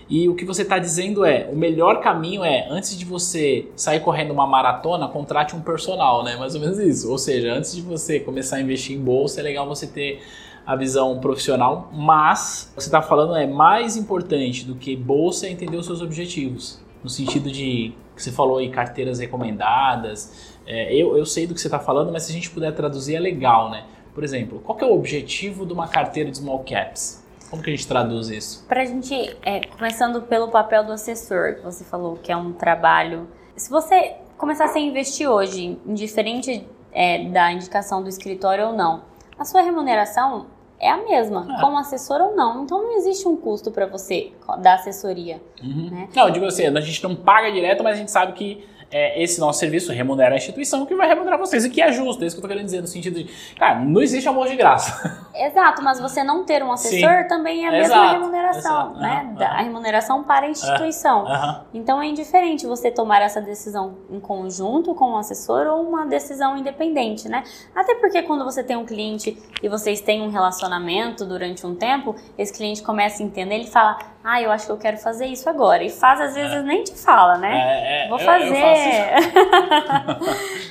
[0.09, 4.01] E o que você está dizendo é, o melhor caminho é, antes de você sair
[4.01, 6.35] correndo uma maratona, contrate um personal, né?
[6.35, 7.09] Mais ou menos isso.
[7.09, 10.21] Ou seja, antes de você começar a investir em bolsa, é legal você ter
[10.65, 15.77] a visão profissional, mas você está falando é mais importante do que bolsa é entender
[15.77, 16.79] os seus objetivos.
[17.03, 20.53] No sentido de, você falou aí, carteiras recomendadas.
[20.65, 23.15] É, eu, eu sei do que você está falando, mas se a gente puder traduzir
[23.15, 23.85] é legal, né?
[24.13, 27.21] Por exemplo, qual é o objetivo de uma carteira de small caps?
[27.49, 28.65] Como que a gente traduz isso?
[28.67, 33.27] Pra gente, é, começando pelo papel do assessor, que você falou que é um trabalho.
[33.55, 39.03] Se você começasse a investir hoje, indiferente é, da indicação do escritório ou não,
[39.37, 40.47] a sua remuneração
[40.81, 41.61] é a mesma, Ah.
[41.61, 42.63] como assessor ou não.
[42.63, 45.39] Então não existe um custo para você da assessoria.
[45.63, 45.89] Uhum.
[45.91, 46.09] Né?
[46.15, 49.21] Não, eu digo assim, a gente não paga direto, mas a gente sabe que é,
[49.23, 52.27] esse nosso serviço remunera a instituição que vai remunerar vocês, e que é justo, é
[52.27, 55.19] isso que eu tô querendo dizer, no sentido de, cara, não existe almoço de graça.
[55.33, 58.99] Exato, mas você não ter um assessor também é a mesma Exato, remuneração, exato.
[58.99, 59.33] né?
[59.37, 59.45] Aham.
[59.45, 61.25] A remuneração para a instituição.
[61.27, 61.65] Aham.
[61.73, 66.57] Então é indiferente você tomar essa decisão em conjunto com o assessor ou uma decisão
[66.57, 67.43] independente, né?
[67.75, 72.15] Até porque quando você tem um cliente e vocês têm um relacionamento durante um tempo,
[72.37, 75.49] esse cliente começa a entender, ele fala, ah, eu acho que eu quero fazer isso
[75.49, 75.83] agora.
[75.83, 77.57] E faz, às vezes, nem te fala, né?
[77.57, 78.47] É, é, Vou eu- fazer.
[78.47, 78.71] Eu isso.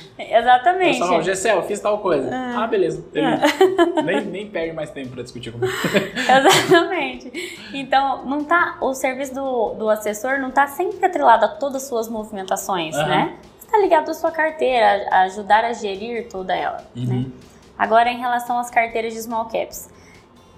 [0.37, 0.99] Exatamente.
[0.99, 2.29] Eu falo, Gessel, eu fiz tal coisa.
[2.31, 3.03] Ah, beleza.
[3.11, 3.43] beleza.
[4.03, 5.71] nem, nem perde mais tempo pra discutir comigo.
[6.15, 7.31] Exatamente.
[7.73, 11.89] Então, não tá, o serviço do, do assessor não está sempre atrelado a todas as
[11.89, 13.07] suas movimentações, Aham.
[13.07, 13.35] né?
[13.59, 16.83] Está ligado à sua carteira, a ajudar a gerir toda ela.
[16.95, 17.05] Uhum.
[17.05, 17.25] Né?
[17.77, 19.89] Agora, em relação às carteiras de small caps.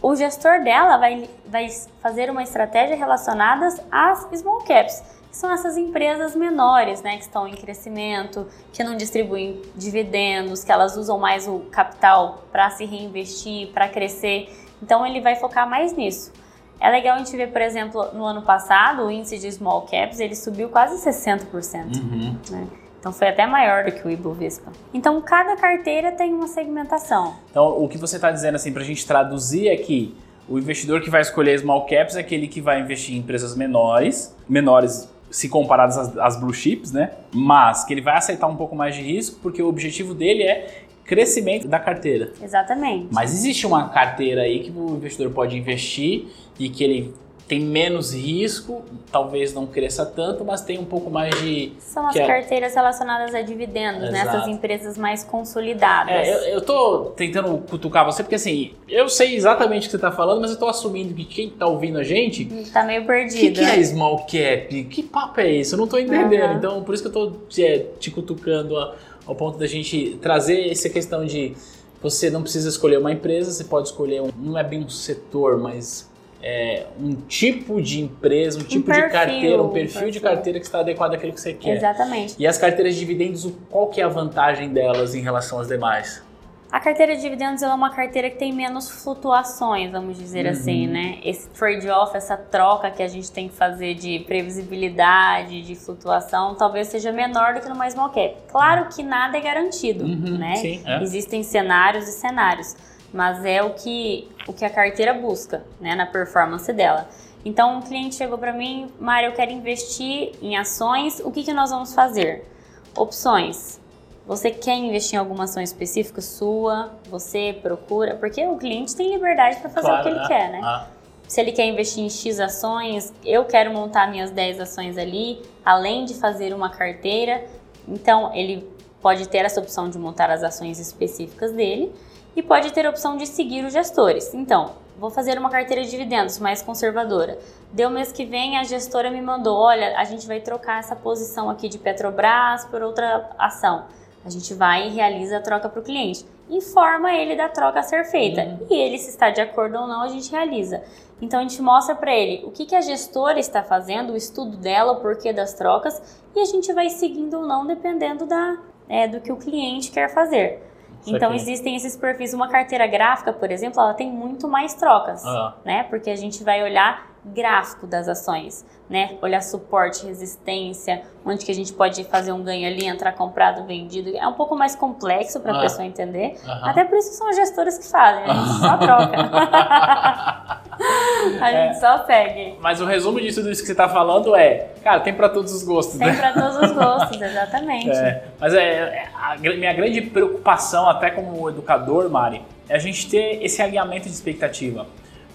[0.02, 1.68] o gestor dela vai, vai
[2.02, 5.02] fazer uma estratégia relacionada às small caps,
[5.34, 10.72] que são essas empresas menores, né, que estão em crescimento, que não distribuem dividendos, que
[10.72, 14.48] elas usam mais o capital para se reinvestir, para crescer.
[14.80, 16.32] Então ele vai focar mais nisso.
[16.80, 20.20] É legal a gente ver, por exemplo, no ano passado, o índice de small caps
[20.20, 21.96] ele subiu quase 60%.
[21.96, 22.38] Uhum.
[22.52, 22.68] Né?
[23.00, 24.72] Então foi até maior do que o Ibovespa.
[24.94, 27.34] Então cada carteira tem uma segmentação.
[27.50, 30.16] Então o que você está dizendo assim para a gente traduzir é que
[30.48, 34.36] o investidor que vai escolher small caps é aquele que vai investir em empresas menores,
[34.48, 37.12] menores se comparadas às, às blue chips, né?
[37.34, 40.84] Mas que ele vai aceitar um pouco mais de risco porque o objetivo dele é
[41.04, 42.32] crescimento da carteira.
[42.42, 43.08] Exatamente.
[43.12, 46.28] Mas existe uma carteira aí que o investidor pode investir
[46.60, 47.14] e que ele
[47.48, 51.74] tem menos risco, talvez não cresça tanto, mas tem um pouco mais de.
[51.80, 52.26] São as é...
[52.26, 54.54] carteiras relacionadas a dividendos, nessas né?
[54.54, 56.14] empresas mais consolidadas.
[56.14, 60.00] É, eu, eu tô tentando cutucar você, porque assim, eu sei exatamente o que você
[60.00, 62.46] tá falando, mas eu tô assumindo que quem tá ouvindo a gente.
[62.72, 63.38] Tá meio perdido.
[63.38, 64.84] O que, que, é small cap?
[64.86, 65.74] Que papo é esse?
[65.74, 66.52] Eu não tô entendendo.
[66.52, 66.58] Uhum.
[66.58, 68.96] Então, por isso que eu tô é, te cutucando a,
[69.28, 71.54] ao ponto da gente trazer essa questão de.
[72.02, 75.58] Você não precisa escolher uma empresa, você pode escolher um, não é bem um setor,
[75.58, 76.12] mas
[76.44, 80.20] é, um tipo de empresa, um tipo um perfil, de carteira, um perfil, perfil, de
[80.20, 81.78] carteira que está adequado àquilo que você quer.
[81.78, 82.36] Exatamente.
[82.38, 86.22] E as carteiras de dividendos, qual que é a vantagem delas em relação às demais?
[86.70, 90.92] A carteira de dividendos é uma carteira que tem menos flutuações, vamos dizer assim, uhum.
[90.92, 91.20] assim, né?
[91.24, 96.88] Esse trade-off, essa troca que a gente tem que fazer de previsibilidade, de flutuação, talvez
[96.88, 98.36] seja menor do que no mais small cap.
[98.52, 100.56] Claro que nada é garantido, uhum, né?
[100.56, 101.04] Sim, é.
[101.04, 102.76] Existem cenários e cenários
[103.14, 107.08] mas é o que, o que a carteira busca, né, na performance dela.
[107.46, 111.54] Então, um cliente chegou para mim, Mário, eu quero investir em ações, o que, que
[111.54, 112.50] nós vamos fazer?
[112.98, 113.80] Opções.
[114.26, 116.94] Você quer investir em alguma ação específica sua?
[117.10, 118.16] Você procura?
[118.16, 120.28] Porque o cliente tem liberdade para fazer claro, o que ele né?
[120.28, 120.62] quer, né?
[120.64, 120.88] Ah.
[121.28, 126.06] Se ele quer investir em X ações, eu quero montar minhas 10 ações ali, além
[126.06, 127.44] de fazer uma carteira.
[127.88, 128.68] Então, ele
[129.02, 131.94] pode ter essa opção de montar as ações específicas dele
[132.36, 134.34] e pode ter a opção de seguir os gestores.
[134.34, 137.38] Então, vou fazer uma carteira de dividendos mais conservadora.
[137.72, 141.50] Deu mês que vem, a gestora me mandou: olha, a gente vai trocar essa posição
[141.50, 143.86] aqui de Petrobras por outra ação.
[144.26, 146.26] A gente vai e realiza a troca para o cliente.
[146.50, 148.42] Informa ele da troca a ser feita.
[148.42, 148.68] Uhum.
[148.70, 150.82] E ele, se está de acordo ou não, a gente realiza.
[151.22, 154.58] Então a gente mostra para ele o que, que a gestora está fazendo, o estudo
[154.58, 156.02] dela, o porquê das trocas,
[156.36, 158.58] e a gente vai seguindo ou não, dependendo da,
[158.90, 160.62] é, do que o cliente quer fazer.
[161.06, 162.34] Então existem esses perfis.
[162.34, 165.56] Uma carteira gráfica, por exemplo, ela tem muito mais trocas, ah.
[165.66, 165.84] né?
[165.84, 169.18] Porque a gente vai olhar gráfico das ações, né?
[169.22, 174.16] Olhar suporte, resistência, onde que a gente pode fazer um ganho ali, entrar comprado, vendido.
[174.16, 175.62] É um pouco mais complexo para a ah.
[175.62, 176.38] pessoa entender.
[176.46, 180.63] Até por isso são as gestoras que fazem, a gente só troca.
[180.80, 182.56] a gente é, só segue.
[182.60, 185.54] Mas o resumo disso tudo isso que você está falando é, cara, tem para todos
[185.54, 186.14] os gostos, tem né?
[186.14, 187.90] Tem para todos os gostos, exatamente.
[187.90, 193.10] É, mas é, é, a minha grande preocupação, até como educador, Mari, é a gente
[193.10, 194.86] ter esse alinhamento de expectativa.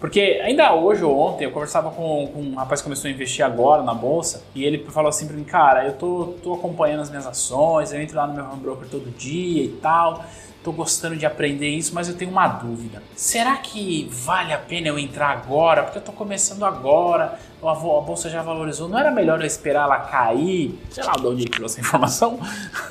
[0.01, 3.44] Porque ainda hoje ou ontem eu conversava com, com, um rapaz que começou a investir
[3.44, 7.11] agora na bolsa e ele falou assim pra mim, cara, eu tô, tô acompanhando as
[7.11, 10.24] minhas ações, eu entro lá no meu home broker todo dia e tal,
[10.62, 13.03] tô gostando de aprender isso, mas eu tenho uma dúvida.
[13.14, 15.83] Será que vale a pena eu entrar agora?
[15.83, 19.99] Porque eu tô começando agora, a bolsa já valorizou, não era melhor eu esperar ela
[20.01, 20.79] cair?
[20.90, 22.38] Sei lá de onde ele tirou essa informação.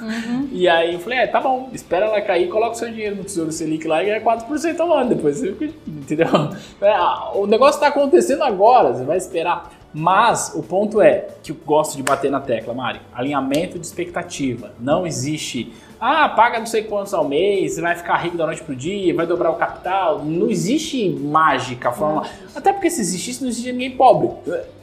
[0.01, 0.47] Uhum.
[0.58, 3.23] E aí eu falei, é, tá bom, espera ela cair, coloca o seu dinheiro no
[3.23, 5.15] Tesouro Selic lá e ganha 4% ao ano.
[5.15, 6.27] Depois você entendeu?
[6.82, 9.71] É, o negócio tá acontecendo agora, você vai esperar.
[9.93, 13.01] Mas o ponto é que eu gosto de bater na tecla, Mari.
[13.13, 14.71] Alinhamento de expectativa.
[14.80, 18.62] Não existe ah, paga não sei quantos ao mês, você vai ficar rico da noite
[18.62, 20.23] pro dia, vai dobrar o capital.
[20.23, 22.23] Não existe mágica, forma.
[22.55, 24.29] Até porque se existisse, não existia ninguém pobre.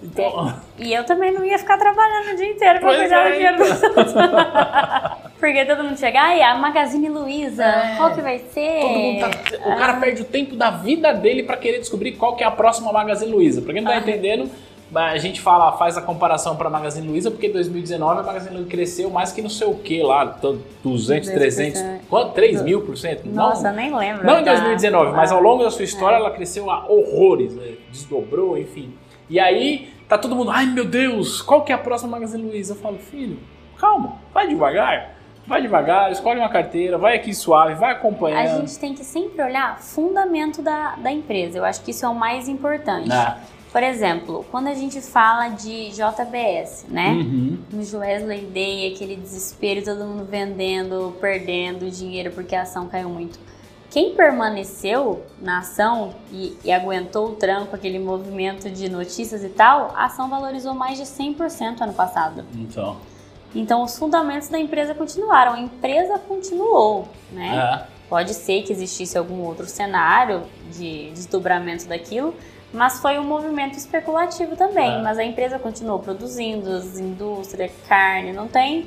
[0.02, 0.48] Então...
[0.78, 0.84] É.
[0.84, 3.56] E eu também não ia ficar trabalhando o dia inteiro pra cuidar é, do dinheiro
[3.58, 3.88] dos então.
[3.90, 4.14] outros.
[5.38, 7.96] porque todo mundo chega, ai, a Magazine Luiza, é.
[7.96, 8.80] qual que vai ser?
[8.80, 9.68] Todo mundo tá...
[9.68, 10.00] O cara ah.
[10.00, 13.30] perde o tempo da vida dele para querer descobrir qual que é a próxima Magazine
[13.30, 13.62] Luiza.
[13.62, 14.00] Pra quem não tá ah.
[14.00, 14.50] entendendo
[14.94, 18.54] a gente fala, faz a comparação para a Magazine Luiza, porque em 2019 a Magazine
[18.54, 20.24] Luiza cresceu mais que não sei o que lá,
[20.82, 22.32] 200, 300, quanto?
[22.34, 23.26] 3 mil por cento?
[23.26, 24.26] Nossa, não, nem lembro.
[24.26, 26.20] Não em 2019, mas ao longo da sua história é.
[26.20, 27.74] ela cresceu a horrores, né?
[27.90, 28.94] desdobrou, enfim.
[29.28, 32.74] E aí tá todo mundo, ai meu Deus, qual que é a próxima Magazine Luiza?
[32.74, 33.38] Eu falo, filho,
[33.78, 35.14] calma, vai devagar.
[35.46, 38.46] Vai devagar, escolhe uma carteira, vai aqui suave, vai acompanhando.
[38.46, 41.58] A gente tem que sempre olhar fundamento da, da empresa.
[41.58, 43.12] Eu acho que isso é o mais importante.
[43.12, 43.36] Ah.
[43.74, 47.08] Por exemplo, quando a gente fala de JBS, né?
[47.08, 47.58] Uhum.
[47.72, 53.36] No Wesley Day, aquele desespero, todo mundo vendendo, perdendo dinheiro porque a ação caiu muito.
[53.90, 59.92] quem permaneceu na ação e, e, aguentou o tranco, aquele movimento de notícias e tal,
[59.96, 62.44] a ação valorizou mais de 100% ano passado.
[62.54, 62.96] Então.
[63.52, 67.88] Então, os fundamentos da empresa continuaram, a empresa continuou, né?
[67.90, 67.93] É.
[68.14, 72.32] Pode ser que existisse algum outro cenário de desdobramento daquilo,
[72.72, 75.00] mas foi um movimento especulativo também.
[75.00, 75.02] É.
[75.02, 78.86] Mas a empresa continuou produzindo, as indústrias, carne, não tem.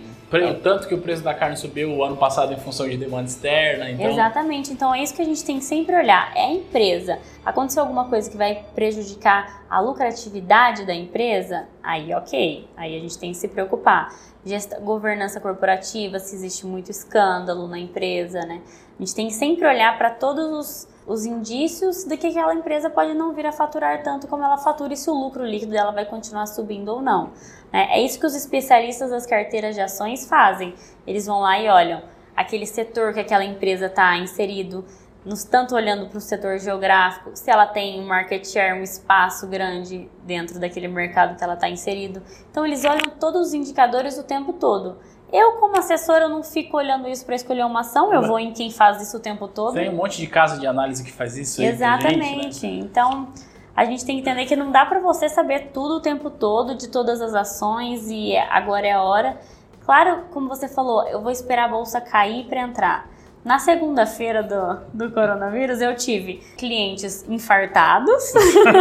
[0.63, 3.91] Tanto que o preço da carne subiu o ano passado em função de demanda externa.
[3.91, 4.09] Então...
[4.09, 4.71] Exatamente.
[4.71, 6.31] Então é isso que a gente tem que sempre olhar.
[6.33, 7.19] É a empresa.
[7.45, 11.67] Aconteceu alguma coisa que vai prejudicar a lucratividade da empresa?
[11.88, 12.67] Aí, ok.
[12.76, 14.13] Aí a gente tem que se preocupar.
[14.45, 18.62] Gesta, governança corporativa, se existe muito escândalo na empresa, né?
[19.00, 22.89] A gente tem que sempre olhar para todos os os indícios de que aquela empresa
[22.89, 25.91] pode não vir a faturar tanto como ela fatura e se o lucro líquido dela
[25.91, 27.32] vai continuar subindo ou não.
[27.71, 30.76] É, é isso que os especialistas das carteiras de ações fazem.
[31.08, 32.04] Eles vão lá e olham
[32.36, 34.84] aquele setor que aquela empresa está inserido,
[35.25, 39.47] nos tanto olhando para o setor geográfico, se ela tem um market share, um espaço
[39.47, 42.21] grande dentro daquele mercado que ela está inserido.
[42.49, 44.97] Então eles olham todos os indicadores o tempo todo.
[45.32, 48.53] Eu, como assessora, eu não fico olhando isso para escolher uma ação, eu vou em
[48.53, 49.73] quem faz isso o tempo todo.
[49.73, 51.62] Tem um monte de casa de análise que faz isso.
[51.62, 52.53] Exatamente.
[52.53, 52.86] Gente, né?
[52.86, 53.27] Então,
[53.75, 56.75] a gente tem que entender que não dá para você saber tudo o tempo todo
[56.75, 59.38] de todas as ações e agora é a hora.
[59.86, 63.16] Claro, como você falou, eu vou esperar a bolsa cair para entrar.
[63.47, 68.33] Na segunda-feira do, do coronavírus, eu tive clientes infartados,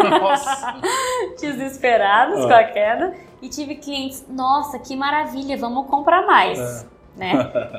[1.40, 2.64] desesperados com a ah.
[2.64, 6.82] queda, e tive clientes, nossa, que maravilha, vamos comprar mais.
[6.82, 6.96] É.
[7.16, 7.32] Né?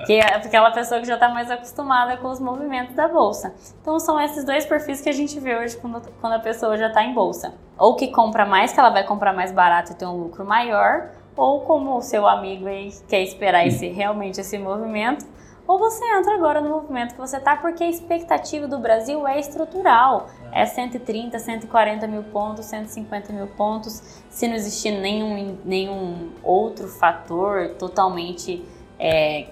[0.07, 3.53] que é aquela pessoa que já está mais acostumada com os movimentos da bolsa.
[3.81, 6.87] Então são esses dois perfis que a gente vê hoje quando, quando a pessoa já
[6.87, 7.53] está em bolsa.
[7.77, 11.09] Ou que compra mais, que ela vai comprar mais barato e ter um lucro maior,
[11.35, 15.25] ou como o seu amigo aí quer esperar esse, realmente esse movimento,
[15.67, 19.37] ou você entra agora no movimento que você está, porque a expectativa do Brasil é
[19.37, 20.29] estrutural.
[20.53, 24.23] É 130, 140 mil pontos, 150 mil pontos.
[24.29, 28.63] Se não existir nenhum, nenhum outro fator totalmente
[28.97, 29.47] é,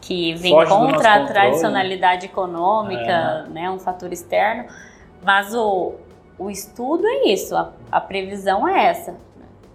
[0.00, 3.48] que vem Foge contra a tradicionalidade econômica, é.
[3.48, 4.64] né, um fator externo.
[5.22, 5.92] Mas o,
[6.36, 9.14] o estudo é isso, a, a previsão é essa.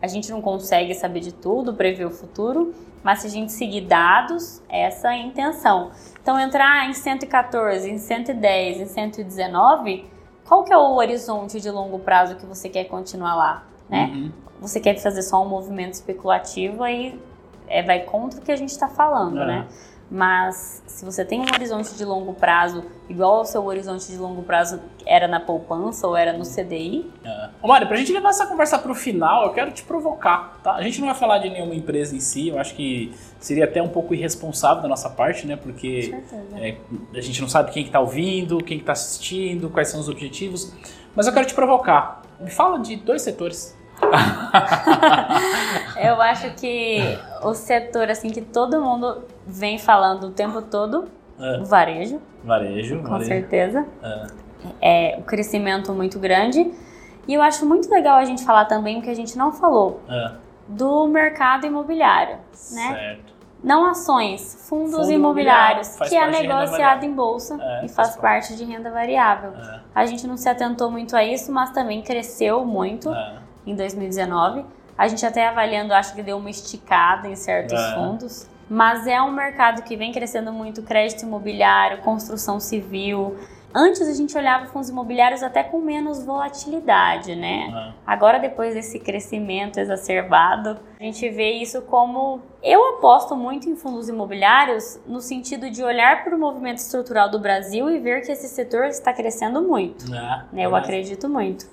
[0.02, 2.76] A gente não consegue saber de tudo, prever o futuro,
[3.06, 5.92] mas se a gente seguir dados, essa é a intenção.
[6.20, 10.10] Então, entrar em 114, em 110, em 119,
[10.44, 14.12] qual que é o horizonte de longo prazo que você quer continuar lá, né?
[14.12, 14.32] Uhum.
[14.60, 17.22] Você quer fazer só um movimento especulativo, aí
[17.68, 19.46] é, vai contra o que a gente está falando, é.
[19.46, 19.68] né?
[20.10, 24.44] Mas se você tem um horizonte de longo prazo, igual ao seu horizonte de longo
[24.44, 27.12] prazo era na poupança ou era no CDI.
[27.24, 27.50] É.
[27.62, 30.76] Ô Mário, pra gente levar essa conversa pro final, eu quero te provocar, tá?
[30.76, 33.82] A gente não vai falar de nenhuma empresa em si, eu acho que seria até
[33.82, 35.56] um pouco irresponsável da nossa parte, né?
[35.56, 36.16] Porque
[36.56, 36.78] é,
[37.16, 40.08] a gente não sabe quem que tá ouvindo, quem que tá assistindo, quais são os
[40.08, 40.72] objetivos.
[41.16, 42.22] Mas eu quero te provocar.
[42.40, 43.76] Me fala de dois setores
[46.02, 47.18] eu acho que
[47.50, 51.08] o setor assim que todo mundo vem falando o tempo todo,
[51.40, 51.60] é.
[51.60, 52.22] o varejo.
[52.44, 53.30] Varejo, com varejo.
[53.30, 53.86] certeza.
[54.82, 55.14] É.
[55.14, 56.72] é o crescimento muito grande.
[57.28, 60.02] E eu acho muito legal a gente falar também o que a gente não falou
[60.08, 60.32] é.
[60.68, 62.38] do mercado imobiliário,
[62.72, 62.94] né?
[62.94, 63.36] Certo.
[63.64, 68.56] Não ações, fundos Fundo imobiliários, que é negociado em bolsa é, e faz, faz parte
[68.56, 69.54] de renda variável.
[69.56, 69.80] É.
[69.96, 73.12] A gente não se atentou muito a isso, mas também cresceu muito.
[73.12, 74.66] É em 2019.
[74.98, 77.96] A gente até avaliando, acho que deu uma esticada em certos é.
[77.96, 78.50] fundos.
[78.70, 83.36] Mas é um mercado que vem crescendo muito, crédito imobiliário, construção civil.
[83.78, 87.68] Antes a gente olhava fundos imobiliários até com menos volatilidade, né?
[87.68, 87.94] Uhum.
[88.08, 92.40] Agora, depois desse crescimento exacerbado, a gente vê isso como.
[92.64, 97.38] Eu aposto muito em fundos imobiliários no sentido de olhar para o movimento estrutural do
[97.38, 100.06] Brasil e ver que esse setor está crescendo muito.
[100.12, 100.66] É, né?
[100.66, 101.68] Eu acredito muito.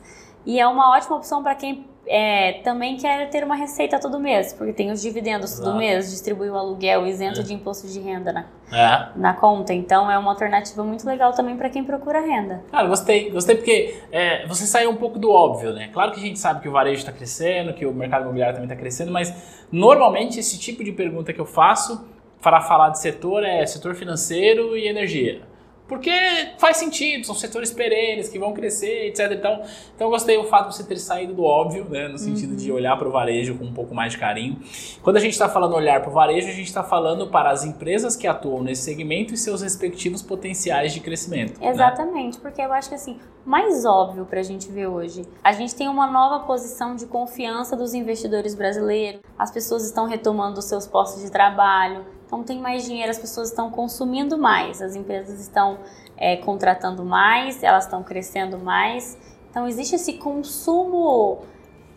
[0.45, 4.53] E é uma ótima opção para quem é, também quer ter uma receita todo mês,
[4.53, 5.69] porque tem os dividendos Exato.
[5.69, 7.43] todo mês, distribui o aluguel isento é.
[7.43, 9.09] de imposto de renda na, é.
[9.17, 9.73] na conta.
[9.73, 12.63] Então é uma alternativa muito legal também para quem procura renda.
[12.71, 15.91] Cara, gostei, gostei porque é, você saiu um pouco do óbvio, né?
[15.93, 18.69] Claro que a gente sabe que o varejo está crescendo, que o mercado imobiliário também
[18.69, 22.05] está crescendo, mas normalmente esse tipo de pergunta que eu faço
[22.43, 25.52] para falar de setor é setor financeiro e energia.
[25.93, 26.11] Porque
[26.57, 29.31] faz sentido, são setores perenes que vão crescer, etc.
[29.33, 29.61] Então,
[29.95, 32.57] então eu gostei do fato de você ter saído do óbvio, né, no sentido uhum.
[32.57, 34.57] de olhar para o varejo com um pouco mais de carinho.
[35.03, 37.67] Quando a gente está falando olhar para o varejo, a gente está falando para as
[37.67, 41.61] empresas que atuam nesse segmento e seus respectivos potenciais de crescimento.
[41.61, 41.69] Né?
[41.69, 42.41] Exatamente, né?
[42.41, 45.91] porque eu acho que assim, mais óbvio para a gente ver hoje, a gente tem
[45.91, 51.23] uma nova posição de confiança dos investidores brasileiros, as pessoas estão retomando os seus postos
[51.23, 55.77] de trabalho, Então tem mais dinheiro, as pessoas estão consumindo mais, as empresas estão
[56.17, 59.19] é, contratando mais, elas estão crescendo mais.
[59.51, 61.45] Então existe esse consumo,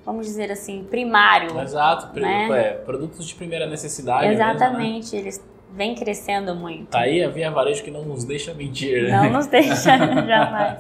[0.05, 1.57] vamos dizer assim, primário.
[1.57, 2.49] Exato, né?
[2.51, 4.27] é, produtos de primeira necessidade.
[4.27, 5.21] Exatamente, Mesmo, né?
[5.21, 6.87] eles vem crescendo muito.
[6.87, 9.23] Tá aí a Via Varejo que não nos deixa mentir, né?
[9.23, 10.79] Não nos deixa, jamais.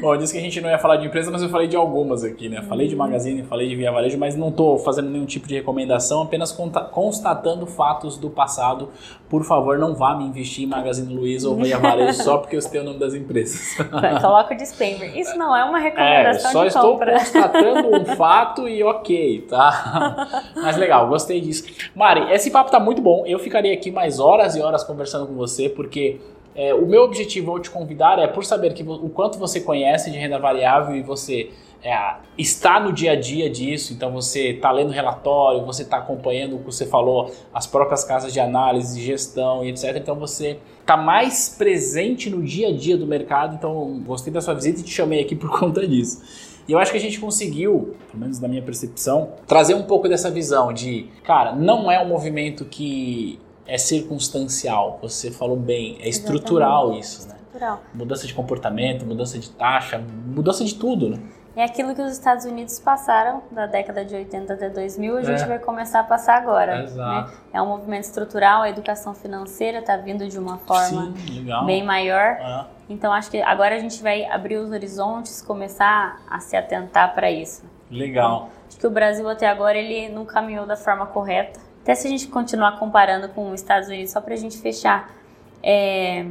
[0.00, 1.76] Bom, eu disse que a gente não ia falar de empresa, mas eu falei de
[1.76, 2.62] algumas aqui, né?
[2.62, 6.22] Falei de Magazine, falei de Via Varejo, mas não tô fazendo nenhum tipo de recomendação,
[6.22, 6.52] apenas
[6.90, 8.90] constatando fatos do passado.
[9.28, 12.62] Por favor, não vá me investir em Magazine Luiza ou Via Varejo só porque eu
[12.62, 13.76] sei o nome das empresas.
[14.20, 15.16] Coloca o disclaimer.
[15.18, 17.12] Isso não é uma recomendação é, só de estou compra.
[17.18, 20.44] constatando um fato e ok, tá?
[20.54, 21.64] Mas legal, gostei disso.
[21.94, 23.24] Mari, esse papo tá muito bom.
[23.26, 26.20] Eu ficaria aqui mais horas e horas conversando com você, porque
[26.54, 30.10] é, o meu objetivo ao te convidar é por saber que o quanto você conhece
[30.10, 31.50] de renda variável e você
[31.82, 36.56] é, está no dia a dia disso, então você está lendo relatório, você está acompanhando
[36.56, 39.96] o que você falou, as próprias casas de análise, gestão e etc.
[39.96, 43.54] Então você está mais presente no dia a dia do mercado.
[43.54, 46.22] Então gostei da sua visita e te chamei aqui por conta disso.
[46.66, 50.08] E eu acho que a gente conseguiu, pelo menos na minha percepção, trazer um pouco
[50.08, 54.98] dessa visão de, cara, não é um movimento que é circunstancial.
[55.02, 57.04] Você falou bem, é estrutural Exatamente.
[57.04, 57.34] isso, né?
[57.34, 57.82] Estrutural.
[57.94, 61.18] Mudança de comportamento, mudança de taxa, mudança de tudo, né?
[61.56, 65.42] É aquilo que os Estados Unidos passaram da década de 80 até 2000, a gente
[65.42, 65.46] é.
[65.46, 66.82] vai começar a passar agora.
[66.82, 67.30] Exato.
[67.30, 67.38] Né?
[67.52, 72.38] É um movimento estrutural, a educação financeira está vindo de uma forma Sim, bem maior.
[72.40, 72.64] É.
[72.88, 77.30] Então acho que agora a gente vai abrir os horizontes, começar a se atentar para
[77.30, 77.62] isso.
[77.88, 78.48] Legal.
[78.66, 81.60] Acho que o Brasil até agora ele não caminhou da forma correta.
[81.84, 85.14] Até se a gente continuar comparando com os Estados Unidos, só para a gente fechar,
[85.62, 86.24] é,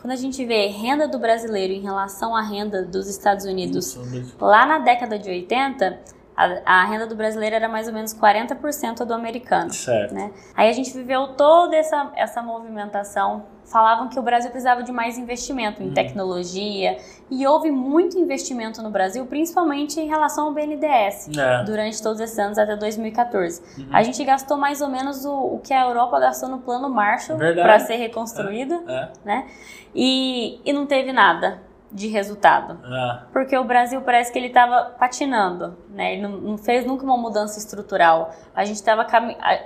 [0.00, 3.98] quando a gente vê renda do brasileiro em relação à renda dos Estados Unidos,
[4.40, 5.98] lá na década de 80,
[6.36, 9.72] a, a, renda do brasileiro era mais ou menos 40% do americano.
[9.72, 10.14] Certo.
[10.14, 10.32] Né?
[10.56, 13.44] Aí a gente viveu toda essa, essa movimentação.
[13.64, 15.94] Falavam que o Brasil precisava de mais investimento em uhum.
[15.94, 16.98] tecnologia.
[17.30, 21.64] E houve muito investimento no Brasil, principalmente em relação ao BNDES, é.
[21.64, 23.62] durante todos esses anos até 2014.
[23.78, 23.88] Uhum.
[23.90, 27.38] A gente gastou mais ou menos o, o que a Europa gastou no plano Marshall
[27.38, 28.82] para ser reconstruída.
[28.86, 28.92] É.
[28.92, 29.10] É.
[29.24, 29.46] Né?
[29.94, 31.62] E, e não teve nada
[31.92, 32.78] de resultado.
[32.84, 33.22] É.
[33.32, 36.14] Porque o Brasil parece que ele estava patinando, né?
[36.14, 38.34] Ele não, não, fez nunca uma mudança estrutural.
[38.54, 39.06] A gente estava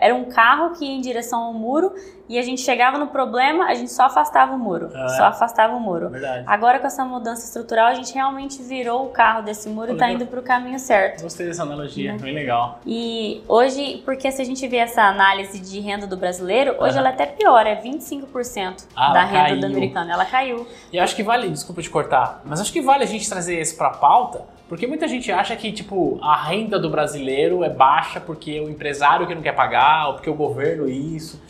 [0.01, 1.95] era um carro que ia em direção ao muro
[2.29, 5.09] e a gente chegava no problema, a gente só afastava o muro, é.
[5.09, 6.11] só afastava o muro.
[6.11, 6.45] Verdade.
[6.47, 10.11] Agora com essa mudança estrutural, a gente realmente virou o carro desse muro e está
[10.11, 11.23] indo para o caminho certo.
[11.23, 12.19] Gostei dessa analogia, né?
[12.19, 12.81] bem legal.
[12.87, 16.99] E hoje, porque se a gente vê essa análise de renda do brasileiro, hoje uhum.
[16.99, 19.61] ela até pior, é 25% ah, da renda caiu.
[19.61, 20.67] do americano, ela caiu.
[20.93, 23.77] E acho que vale, desculpa te cortar, mas acho que vale a gente trazer isso
[23.77, 28.61] para pauta, porque muita gente acha que, tipo, a renda do brasileiro é baixa porque
[28.61, 31.41] o empresário que não quer pagar, ou porque o governo isso.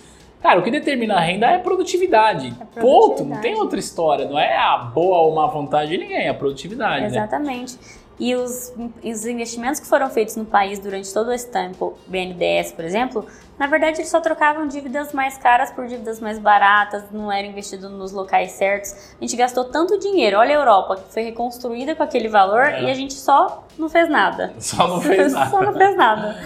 [0.42, 2.48] Cara, o que determina a renda é produtividade.
[2.48, 2.80] É produtividade.
[2.80, 3.24] Ponto.
[3.24, 4.26] Não tem outra história.
[4.26, 7.06] Não é a boa ou má vontade de ninguém, é a produtividade.
[7.06, 7.74] Exatamente.
[7.74, 7.97] Né?
[8.20, 8.72] E os,
[9.04, 13.24] os investimentos que foram feitos no país durante todo esse tempo, BNDES, por exemplo,
[13.56, 17.88] na verdade eles só trocavam dívidas mais caras por dívidas mais baratas, não era investido
[17.88, 18.92] nos locais certos.
[18.92, 20.36] A gente gastou tanto dinheiro.
[20.38, 22.82] Olha a Europa, que foi reconstruída com aquele valor É.
[22.82, 24.52] e a gente só não fez nada.
[24.58, 25.50] Só não fez nada.
[25.50, 26.36] Só não fez nada.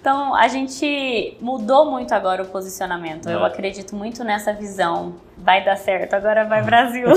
[0.00, 3.28] Então a gente mudou muito agora o posicionamento.
[3.28, 3.46] Eu É.
[3.48, 5.14] acredito muito nessa visão.
[5.46, 7.06] Vai dar certo, agora vai Brasil.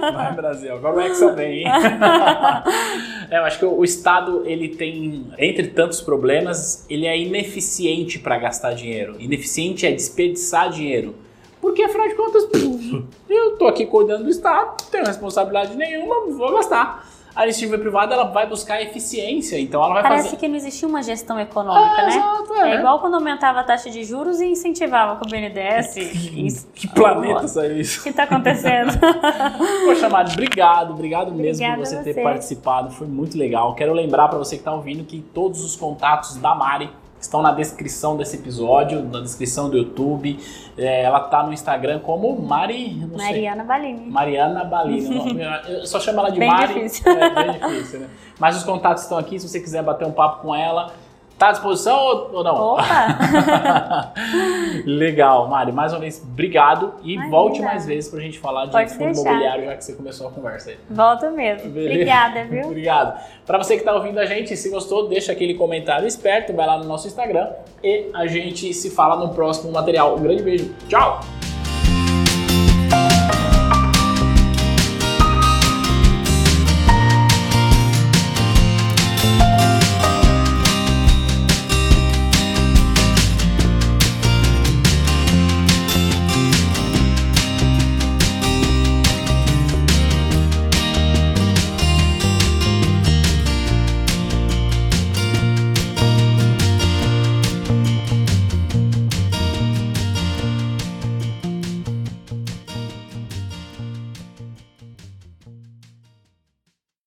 [0.00, 0.74] Vai, Brasil.
[0.74, 1.66] Agora o Hexa vem, hein?
[3.30, 8.38] é, eu acho que o Estado, ele tem, entre tantos problemas, ele é ineficiente para
[8.38, 9.16] gastar dinheiro.
[9.20, 11.14] Ineficiente é desperdiçar dinheiro.
[11.60, 12.48] Porque, afinal de contas,
[13.28, 17.06] eu tô aqui cuidando do Estado, não tenho responsabilidade nenhuma, vou gastar.
[17.38, 20.36] A iniciativa privada, ela vai buscar eficiência, então ela vai Parece fazer...
[20.38, 22.08] que não existia uma gestão econômica, É, né?
[22.16, 22.70] exato, é.
[22.72, 25.96] É igual quando aumentava a taxa de juros e incentivava com o BNDES.
[26.02, 28.00] e- Que planeta saiu isso?
[28.00, 28.90] O que está acontecendo?
[29.86, 32.22] Poxa, Mari, obrigado, obrigado mesmo por Obrigada você a ter você.
[32.22, 33.72] participado, foi muito legal.
[33.76, 36.90] Quero lembrar para você que está ouvindo que todos os contatos da Mari
[37.20, 40.38] estão na descrição desse episódio, na descrição do YouTube.
[40.76, 44.10] É, ela tá no Instagram como Mari, não sei, Mariana Balini.
[44.10, 45.38] Mariana Balini.
[45.68, 46.74] Eu só chamo ela de Bem Mari.
[46.74, 47.10] difícil.
[47.10, 48.08] É bem difícil, né?
[48.38, 50.92] Mas os contatos estão aqui, se você quiser bater um papo com ela.
[51.38, 52.54] Tá à disposição ou, ou não?
[52.74, 54.12] Opa!
[54.84, 55.70] Legal, Mari.
[55.70, 56.94] Mais uma vez, obrigado.
[57.02, 57.30] E Imagina.
[57.30, 59.20] volte mais vezes pra gente falar de Pode fundo deixar.
[59.30, 60.78] imobiliário, já que você começou a conversa aí.
[60.90, 61.70] Volta mesmo.
[61.70, 61.92] Beleza?
[61.94, 62.66] Obrigada, viu?
[62.66, 63.20] Obrigado.
[63.46, 66.78] Para você que está ouvindo a gente, se gostou, deixa aquele comentário esperto, vai lá
[66.78, 67.48] no nosso Instagram
[67.84, 70.16] e a gente se fala no próximo material.
[70.16, 70.74] Um grande beijo.
[70.88, 71.20] Tchau!